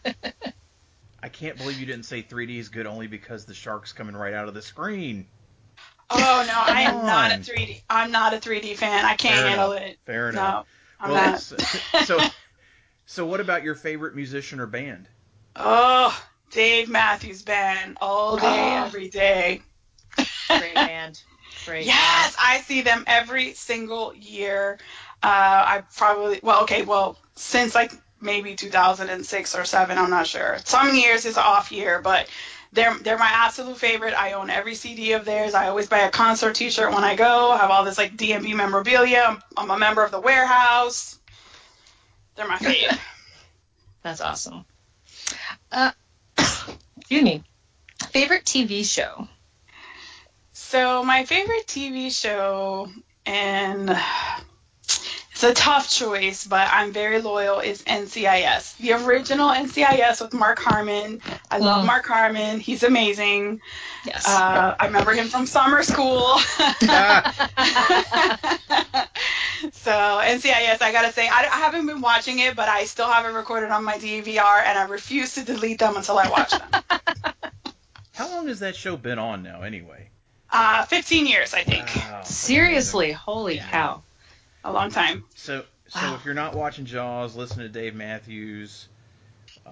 I 1.24 1.30
can't 1.30 1.58
believe 1.58 1.80
you 1.80 1.86
didn't 1.86 2.06
say 2.06 2.22
3D 2.22 2.58
is 2.58 2.70
good 2.70 2.86
only 2.86 3.08
because 3.08 3.46
the 3.46 3.54
shark's 3.54 3.92
coming 3.92 4.16
right 4.16 4.34
out 4.34 4.48
of 4.48 4.54
the 4.54 4.62
screen. 4.62 5.28
Oh 6.10 6.46
no, 6.48 6.74
I 6.74 6.82
am 6.84 7.06
not 7.06 7.32
a 7.32 7.36
3D. 7.36 7.82
I'm 7.90 8.12
not 8.12 8.34
a 8.34 8.38
3D 8.38 8.76
fan. 8.76 9.04
I 9.04 9.16
can't 9.16 9.36
Fair 9.36 9.48
handle 9.48 9.72
enough. 9.72 9.84
it. 9.84 10.00
Fair 10.06 10.30
enough. 10.30 10.66
No, 11.02 11.06
I'm 11.06 11.12
well, 11.12 11.32
not. 11.32 11.42
so, 11.42 11.58
so 12.04 12.20
what 13.26 13.40
about 13.40 13.64
your 13.64 13.74
favorite 13.74 14.16
musician 14.16 14.60
or 14.60 14.68
band? 14.68 15.08
Oh, 15.56 16.16
Dave 16.52 16.90
Matthews 16.90 17.42
Band 17.42 17.98
all 18.02 18.36
day, 18.36 18.44
oh. 18.46 18.86
every 18.86 19.08
day. 19.08 19.62
Great 20.50 20.76
band. 20.76 21.22
Great. 21.66 21.86
yes, 21.86 22.36
band. 22.36 22.36
I 22.38 22.62
see 22.62 22.82
them 22.82 23.06
every 23.08 23.54
single 23.54 24.14
year. 24.14 24.78
Uh, 25.24 25.26
I 25.26 25.84
probably 25.96 26.42
well, 26.44 26.64
okay, 26.64 26.82
well, 26.82 27.18
since 27.36 27.74
like 27.74 27.94
maybe 28.20 28.56
2006 28.56 29.56
or 29.56 29.64
seven, 29.64 29.98
I'm 29.98 30.10
not 30.10 30.28
sure. 30.28 30.58
Some 30.66 30.94
years 30.94 31.26
is 31.26 31.38
off 31.38 31.72
year, 31.72 32.02
but 32.02 32.28
they're 32.74 32.94
they're 33.00 33.18
my 33.18 33.32
absolute 33.32 33.78
favorite. 33.78 34.14
I 34.16 34.34
own 34.34 34.50
every 34.50 34.76
CD 34.76 35.14
of 35.14 35.24
theirs. 35.24 35.54
I 35.54 35.70
always 35.70 35.88
buy 35.88 36.00
a 36.00 36.12
concert 36.12 36.56
T-shirt 36.56 36.94
when 36.94 37.06
I 37.06 37.16
go. 37.16 37.52
I 37.52 37.58
have 37.58 37.72
all 37.72 37.86
this 37.86 37.98
like 37.98 38.18
DMB 38.18 38.54
memorabilia. 38.54 39.24
I'm, 39.26 39.42
I'm 39.56 39.72
a 39.72 39.80
member 39.80 40.04
of 40.04 40.12
the 40.12 40.20
warehouse. 40.20 41.18
They're 42.38 42.48
my 42.48 42.58
favorite. 42.58 43.00
That's 44.04 44.22
awesome. 44.22 44.64
Uh, 45.72 45.92
excuse 46.38 47.24
me. 47.24 47.44
Favorite 48.12 48.46
TV 48.46 48.86
show? 48.86 49.28
So 50.54 51.04
my 51.04 51.26
favorite 51.26 51.66
TV 51.66 52.12
show, 52.12 52.90
and 53.26 53.90
it's 54.84 55.44
a 55.44 55.56
tough 55.56 55.90
choice, 55.90 56.46
but 56.46 56.70
I'm 56.72 56.94
very 56.94 57.22
loyal, 57.22 57.60
is 57.60 57.82
NCIS. 57.82 58.78
The 58.78 58.94
original 58.94 59.50
NCIS 59.50 60.22
with 60.22 60.36
Mark 60.36 60.60
Harmon. 60.60 61.22
I 61.50 61.58
love 61.58 61.84
mm. 61.84 61.88
Mark 61.88 62.06
Harmon. 62.06 62.60
He's 62.60 62.84
amazing. 62.84 63.62
Yes. 64.06 64.28
Uh, 64.28 64.76
I 64.80 64.86
remember 64.86 65.14
him 65.14 65.28
from 65.28 65.48
summer 65.48 65.82
school. 65.82 66.36
so 69.72 69.92
NCIS, 69.92 70.82
I 70.82 70.92
gotta 70.92 71.12
say, 71.12 71.28
I, 71.28 71.42
I, 71.42 71.58
haven't 71.60 71.86
been 71.86 72.02
watching 72.02 72.40
it, 72.40 72.56
but 72.56 72.70
I 72.70 72.86
still 72.86 73.08
have 73.08 73.26
it 73.26 73.30
recorded 73.30 73.70
on 73.70 73.84
my 73.84 73.98
DVR, 73.98 74.64
and 74.66 74.78
I 74.78 74.84
refuse 74.84 75.36
to 75.36 75.44
delete 75.44 75.80
them 75.80 75.96
until 75.96 76.18
I 76.18 76.30
watch 76.30 76.52
them. 76.52 76.84
How 78.14 78.30
long 78.30 78.48
has 78.48 78.60
that 78.60 78.76
show 78.76 78.98
been 78.98 79.20
on 79.20 79.44
now, 79.44 79.62
anyway? 79.62 80.10
Uh, 80.52 80.86
15 80.86 81.28
years, 81.28 81.54
I 81.54 81.64
think. 81.64 81.88
Wow, 81.96 82.24
Seriously, 82.24 83.12
holy 83.12 83.56
yeah. 83.56 83.70
cow. 83.70 84.04
A 84.64 84.72
long 84.72 84.90
time. 84.90 85.24
So, 85.36 85.64
so 85.88 86.00
wow. 86.00 86.16
if 86.16 86.26
you're 86.26 86.34
not 86.34 86.56
watching 86.56 86.86
Jaws, 86.86 87.36
listen 87.36 87.60
to 87.60 87.70
Dave 87.70 87.96
Matthews, 87.96 88.90
uh, 89.66 89.72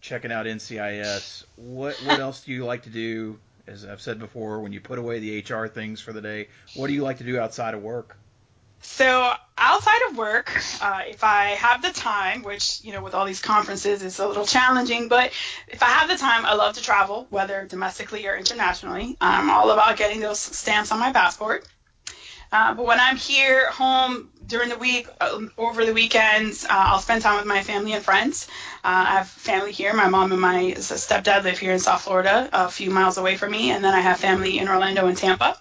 checking 0.00 0.32
out 0.32 0.46
NCIS. 0.46 1.44
What 1.56 1.94
what 2.04 2.18
else 2.18 2.42
do 2.44 2.52
you 2.52 2.64
like 2.64 2.82
to 2.82 2.90
do? 2.90 3.38
As 3.66 3.86
I've 3.86 4.02
said 4.02 4.18
before, 4.18 4.60
when 4.60 4.72
you 4.74 4.80
put 4.80 4.98
away 4.98 5.20
the 5.20 5.40
HR 5.40 5.68
things 5.68 6.00
for 6.00 6.12
the 6.12 6.20
day, 6.20 6.48
what 6.74 6.88
do 6.88 6.92
you 6.92 7.02
like 7.02 7.18
to 7.18 7.24
do 7.24 7.38
outside 7.38 7.72
of 7.72 7.82
work? 7.82 8.18
So 8.86 9.32
outside 9.56 10.02
of 10.10 10.16
work, 10.16 10.52
uh, 10.80 11.02
if 11.08 11.24
I 11.24 11.46
have 11.56 11.82
the 11.82 11.90
time, 11.90 12.42
which 12.42 12.80
you 12.84 12.92
know 12.92 13.02
with 13.02 13.14
all 13.14 13.24
these 13.24 13.40
conferences 13.40 14.02
is 14.02 14.18
a 14.18 14.28
little 14.28 14.44
challenging, 14.46 15.08
but 15.08 15.32
if 15.66 15.82
I 15.82 15.86
have 15.86 16.08
the 16.08 16.16
time, 16.16 16.44
I 16.44 16.54
love 16.54 16.74
to 16.74 16.82
travel, 16.82 17.26
whether 17.30 17.64
domestically 17.64 18.26
or 18.26 18.36
internationally. 18.36 19.16
I'm 19.20 19.50
all 19.50 19.70
about 19.70 19.96
getting 19.96 20.20
those 20.20 20.38
stamps 20.38 20.92
on 20.92 21.00
my 21.00 21.12
passport. 21.12 21.66
Uh, 22.52 22.74
but 22.74 22.84
when 22.86 23.00
I'm 23.00 23.16
here 23.16 23.68
home 23.70 24.30
during 24.46 24.68
the 24.68 24.78
week, 24.78 25.08
uh, 25.20 25.40
over 25.58 25.84
the 25.84 25.94
weekends, 25.94 26.64
uh, 26.64 26.68
I'll 26.70 27.00
spend 27.00 27.22
time 27.22 27.38
with 27.38 27.46
my 27.46 27.62
family 27.62 27.94
and 27.94 28.04
friends. 28.04 28.46
Uh, 28.84 29.04
I 29.08 29.12
have 29.16 29.28
family 29.28 29.72
here. 29.72 29.92
My 29.94 30.08
mom 30.08 30.30
and 30.30 30.40
my 30.40 30.74
stepdad 30.76 31.42
live 31.42 31.58
here 31.58 31.72
in 31.72 31.80
South 31.80 32.02
Florida, 32.02 32.48
a 32.52 32.70
few 32.70 32.90
miles 32.90 33.18
away 33.18 33.36
from 33.36 33.50
me, 33.50 33.70
and 33.70 33.82
then 33.82 33.94
I 33.94 34.00
have 34.02 34.20
family 34.20 34.58
in 34.58 34.68
Orlando 34.68 35.06
and 35.06 35.16
Tampa. 35.16 35.58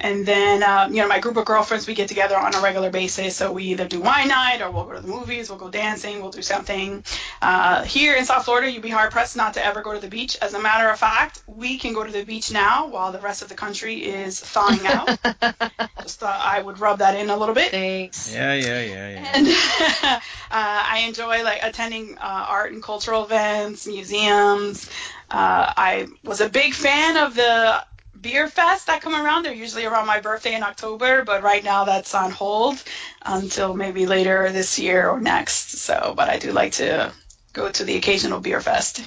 And 0.00 0.24
then, 0.24 0.62
uh, 0.62 0.88
you 0.90 0.96
know, 0.96 1.08
my 1.08 1.18
group 1.18 1.36
of 1.36 1.44
girlfriends, 1.44 1.86
we 1.86 1.94
get 1.94 2.08
together 2.08 2.36
on 2.36 2.54
a 2.54 2.60
regular 2.60 2.90
basis. 2.90 3.36
So 3.36 3.52
we 3.52 3.64
either 3.64 3.86
do 3.86 4.00
wine 4.00 4.28
night 4.28 4.62
or 4.62 4.70
we'll 4.70 4.84
go 4.84 4.94
to 4.94 5.00
the 5.00 5.08
movies, 5.08 5.50
we'll 5.50 5.58
go 5.58 5.70
dancing, 5.70 6.22
we'll 6.22 6.30
do 6.30 6.42
something. 6.42 7.04
Uh, 7.42 7.84
here 7.84 8.14
in 8.16 8.24
South 8.24 8.44
Florida, 8.44 8.70
you'd 8.70 8.82
be 8.82 8.90
hard 8.90 9.10
pressed 9.10 9.36
not 9.36 9.54
to 9.54 9.64
ever 9.64 9.82
go 9.82 9.92
to 9.92 10.00
the 10.00 10.08
beach. 10.08 10.38
As 10.40 10.54
a 10.54 10.60
matter 10.60 10.88
of 10.88 10.98
fact, 10.98 11.42
we 11.46 11.78
can 11.78 11.92
go 11.92 12.04
to 12.04 12.10
the 12.10 12.24
beach 12.24 12.50
now 12.50 12.88
while 12.88 13.12
the 13.12 13.20
rest 13.20 13.42
of 13.42 13.48
the 13.48 13.54
country 13.54 14.04
is 14.04 14.40
thawing 14.40 14.86
out. 14.86 15.06
Just 16.02 16.20
thought 16.20 16.40
I 16.42 16.62
would 16.62 16.78
rub 16.78 17.00
that 17.00 17.14
in 17.14 17.30
a 17.30 17.36
little 17.36 17.54
bit. 17.54 17.70
Thanks. 17.70 18.32
Yeah, 18.32 18.54
yeah, 18.54 18.80
yeah, 18.80 19.10
yeah. 19.10 19.32
And 19.34 19.46
uh, 20.02 20.20
I 20.50 21.04
enjoy 21.06 21.44
like 21.44 21.60
attending 21.62 22.16
uh, 22.18 22.46
art 22.48 22.72
and 22.72 22.82
cultural 22.82 23.24
events, 23.24 23.86
museums. 23.86 24.88
Uh, 25.30 25.72
I 25.76 26.08
was 26.24 26.40
a 26.40 26.48
big 26.48 26.74
fan 26.74 27.16
of 27.16 27.36
the 27.36 27.84
beer 28.20 28.48
fest 28.48 28.86
that 28.86 29.02
come 29.02 29.14
around. 29.14 29.44
They're 29.44 29.52
usually 29.54 29.84
around 29.86 30.06
my 30.06 30.20
birthday 30.20 30.54
in 30.54 30.62
October, 30.62 31.24
but 31.24 31.42
right 31.42 31.62
now 31.64 31.84
that's 31.84 32.14
on 32.14 32.30
hold 32.30 32.82
until 33.24 33.74
maybe 33.74 34.06
later 34.06 34.50
this 34.52 34.78
year 34.78 35.08
or 35.08 35.20
next. 35.20 35.78
So, 35.78 36.14
but 36.16 36.28
I 36.28 36.38
do 36.38 36.52
like 36.52 36.72
to 36.74 37.12
go 37.52 37.70
to 37.70 37.84
the 37.84 37.96
occasional 37.96 38.40
beer 38.40 38.60
fest. 38.60 39.00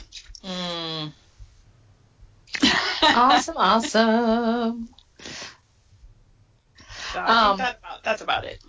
Mm. 0.44 1.12
awesome, 3.16 3.58
awesome. 3.58 4.90
So 7.12 7.20
I 7.22 7.26
Um, 7.28 7.58
think 7.58 7.58
that 7.58 7.78
about, 7.80 8.04
that's 8.04 8.22
about 8.22 8.46
it. 8.46 8.60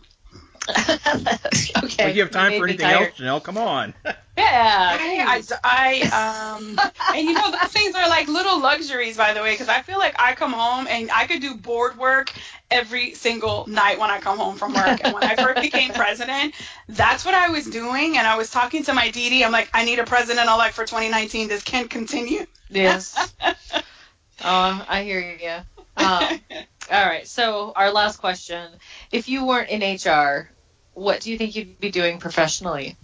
okay. 1.84 2.04
Well, 2.04 2.14
you 2.14 2.22
have 2.22 2.30
time 2.30 2.52
made 2.52 2.58
for 2.58 2.64
anything 2.64 2.86
tired. 2.86 3.08
else, 3.08 3.18
Janelle? 3.18 3.42
Come 3.42 3.58
on. 3.58 3.94
Yeah. 4.36 4.98
I, 5.00 5.42
I, 5.62 6.02
I, 6.12 6.54
um, 6.56 6.80
and 7.14 7.26
you 7.26 7.34
know, 7.34 7.52
those 7.52 7.70
things 7.70 7.94
are 7.94 8.08
like 8.08 8.26
little 8.26 8.60
luxuries, 8.60 9.16
by 9.16 9.32
the 9.32 9.40
way, 9.40 9.52
because 9.52 9.68
I 9.68 9.82
feel 9.82 9.98
like 9.98 10.16
I 10.18 10.34
come 10.34 10.52
home 10.52 10.88
and 10.88 11.08
I 11.12 11.26
could 11.26 11.40
do 11.40 11.54
board 11.54 11.96
work 11.96 12.32
every 12.68 13.14
single 13.14 13.64
night 13.68 14.00
when 14.00 14.10
I 14.10 14.18
come 14.18 14.38
home 14.38 14.56
from 14.56 14.74
work. 14.74 15.00
And 15.04 15.14
when 15.14 15.22
I 15.22 15.36
first 15.36 15.62
became 15.62 15.92
president, 15.94 16.54
that's 16.88 17.24
what 17.24 17.34
I 17.34 17.50
was 17.50 17.66
doing. 17.66 18.18
And 18.18 18.26
I 18.26 18.36
was 18.36 18.50
talking 18.50 18.82
to 18.84 18.92
my 18.92 19.08
DD. 19.08 19.44
I'm 19.44 19.52
like, 19.52 19.70
I 19.72 19.84
need 19.84 20.00
a 20.00 20.04
president 20.04 20.48
elect 20.48 20.74
for 20.74 20.84
2019. 20.84 21.46
This 21.46 21.62
can't 21.62 21.88
continue. 21.88 22.44
Yes. 22.68 23.32
Oh, 24.42 24.84
I 24.88 25.04
hear 25.04 25.20
you. 25.20 25.36
Yeah. 25.40 25.62
Um, 25.96 26.40
all 26.90 27.06
right. 27.06 27.26
So 27.26 27.72
our 27.74 27.90
last 27.90 28.18
question: 28.18 28.70
If 29.10 29.28
you 29.28 29.46
weren't 29.46 29.70
in 29.70 29.80
HR, 29.80 30.50
what 30.92 31.20
do 31.20 31.30
you 31.30 31.38
think 31.38 31.56
you'd 31.56 31.80
be 31.80 31.90
doing 31.90 32.18
professionally? 32.18 32.96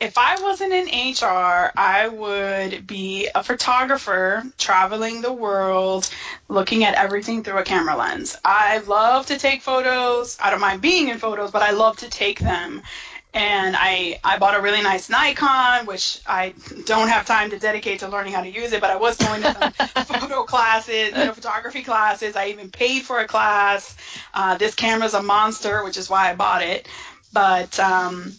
if 0.00 0.16
I 0.16 0.40
wasn't 0.40 0.72
in 0.72 1.12
HR, 1.12 1.70
I 1.76 2.08
would 2.08 2.86
be 2.86 3.28
a 3.34 3.44
photographer 3.44 4.42
traveling 4.56 5.20
the 5.20 5.32
world, 5.32 6.08
looking 6.48 6.84
at 6.84 6.94
everything 6.94 7.44
through 7.44 7.58
a 7.58 7.64
camera 7.64 7.96
lens. 7.96 8.34
I 8.42 8.78
love 8.78 9.26
to 9.26 9.38
take 9.38 9.60
photos. 9.60 10.38
I 10.40 10.50
don't 10.50 10.60
mind 10.60 10.80
being 10.80 11.08
in 11.08 11.18
photos, 11.18 11.50
but 11.50 11.60
I 11.60 11.72
love 11.72 11.98
to 11.98 12.08
take 12.08 12.38
them. 12.38 12.82
And 13.32 13.76
I, 13.78 14.18
I 14.24 14.38
bought 14.38 14.58
a 14.58 14.60
really 14.60 14.82
nice 14.82 15.08
Nikon, 15.08 15.86
which 15.86 16.20
I 16.26 16.52
don't 16.84 17.08
have 17.08 17.26
time 17.26 17.50
to 17.50 17.58
dedicate 17.60 18.00
to 18.00 18.08
learning 18.08 18.32
how 18.32 18.42
to 18.42 18.50
use 18.50 18.72
it, 18.72 18.80
but 18.80 18.90
I 18.90 18.96
was 18.96 19.16
going 19.16 19.42
to 19.42 19.72
some 20.04 20.20
photo 20.20 20.42
classes, 20.42 21.10
you 21.10 21.24
know, 21.24 21.32
photography 21.32 21.82
classes. 21.82 22.34
I 22.34 22.48
even 22.48 22.70
paid 22.70 23.02
for 23.02 23.20
a 23.20 23.28
class. 23.28 23.96
Uh, 24.34 24.56
this 24.58 24.74
camera's 24.74 25.14
a 25.14 25.22
monster, 25.22 25.84
which 25.84 25.96
is 25.96 26.10
why 26.10 26.30
I 26.30 26.34
bought 26.34 26.62
it. 26.62 26.88
But 27.32 27.78
um, 27.78 28.32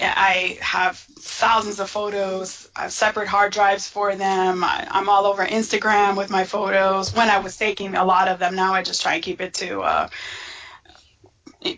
I 0.00 0.58
have 0.60 0.96
thousands 0.96 1.78
of 1.78 1.88
photos. 1.88 2.68
I 2.74 2.82
have 2.82 2.92
separate 2.92 3.28
hard 3.28 3.52
drives 3.52 3.86
for 3.86 4.14
them. 4.16 4.64
I, 4.64 4.86
I'm 4.90 5.08
all 5.08 5.26
over 5.26 5.46
Instagram 5.46 6.16
with 6.16 6.30
my 6.30 6.44
photos. 6.44 7.14
When 7.14 7.28
I 7.30 7.38
was 7.38 7.56
taking 7.56 7.94
a 7.94 8.04
lot 8.04 8.28
of 8.28 8.38
them, 8.38 8.56
now 8.56 8.74
I 8.74 8.82
just 8.82 9.02
try 9.02 9.14
and 9.14 9.22
keep 9.22 9.40
it 9.40 9.54
to 9.54 9.82
uh, 9.82 10.08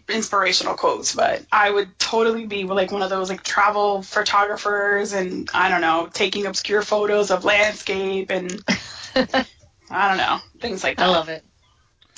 inspirational 0.08 0.74
quotes. 0.74 1.14
But 1.14 1.44
I 1.50 1.70
would 1.70 1.98
totally 1.98 2.46
be 2.46 2.64
like 2.64 2.92
one 2.92 3.02
of 3.02 3.10
those 3.10 3.28
like 3.28 3.42
travel 3.42 4.02
photographers, 4.02 5.12
and 5.12 5.48
I 5.54 5.68
don't 5.68 5.80
know, 5.80 6.08
taking 6.12 6.46
obscure 6.46 6.82
photos 6.82 7.30
of 7.30 7.44
landscape 7.44 8.30
and 8.30 8.62
I 9.90 10.08
don't 10.08 10.18
know 10.18 10.38
things 10.60 10.82
like 10.82 10.96
that. 10.98 11.08
I 11.08 11.10
love 11.10 11.28
it. 11.28 11.44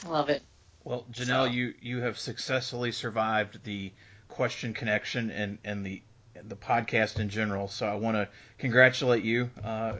I 0.04 0.08
love 0.08 0.28
it. 0.30 0.42
Well, 0.84 1.04
Janelle, 1.12 1.46
So- 1.46 1.52
you 1.52 1.74
you 1.80 2.00
have 2.00 2.18
successfully 2.18 2.92
survived 2.92 3.62
the 3.64 3.92
question 4.28 4.72
connection 4.74 5.30
and 5.30 5.58
and 5.64 5.84
the 5.84 6.02
the 6.44 6.56
podcast 6.56 7.18
in 7.18 7.28
general. 7.28 7.68
So 7.68 7.86
I 7.86 7.94
want 7.94 8.16
to 8.16 8.28
congratulate 8.58 9.24
you, 9.24 9.50
uh, 9.64 9.94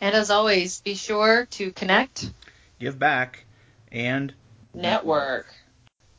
and 0.00 0.14
as 0.14 0.30
always, 0.30 0.80
be 0.80 0.94
sure 0.94 1.46
to 1.46 1.72
connect, 1.72 2.30
give 2.78 3.00
back, 3.00 3.44
and 3.90 4.32
network. 4.72 5.46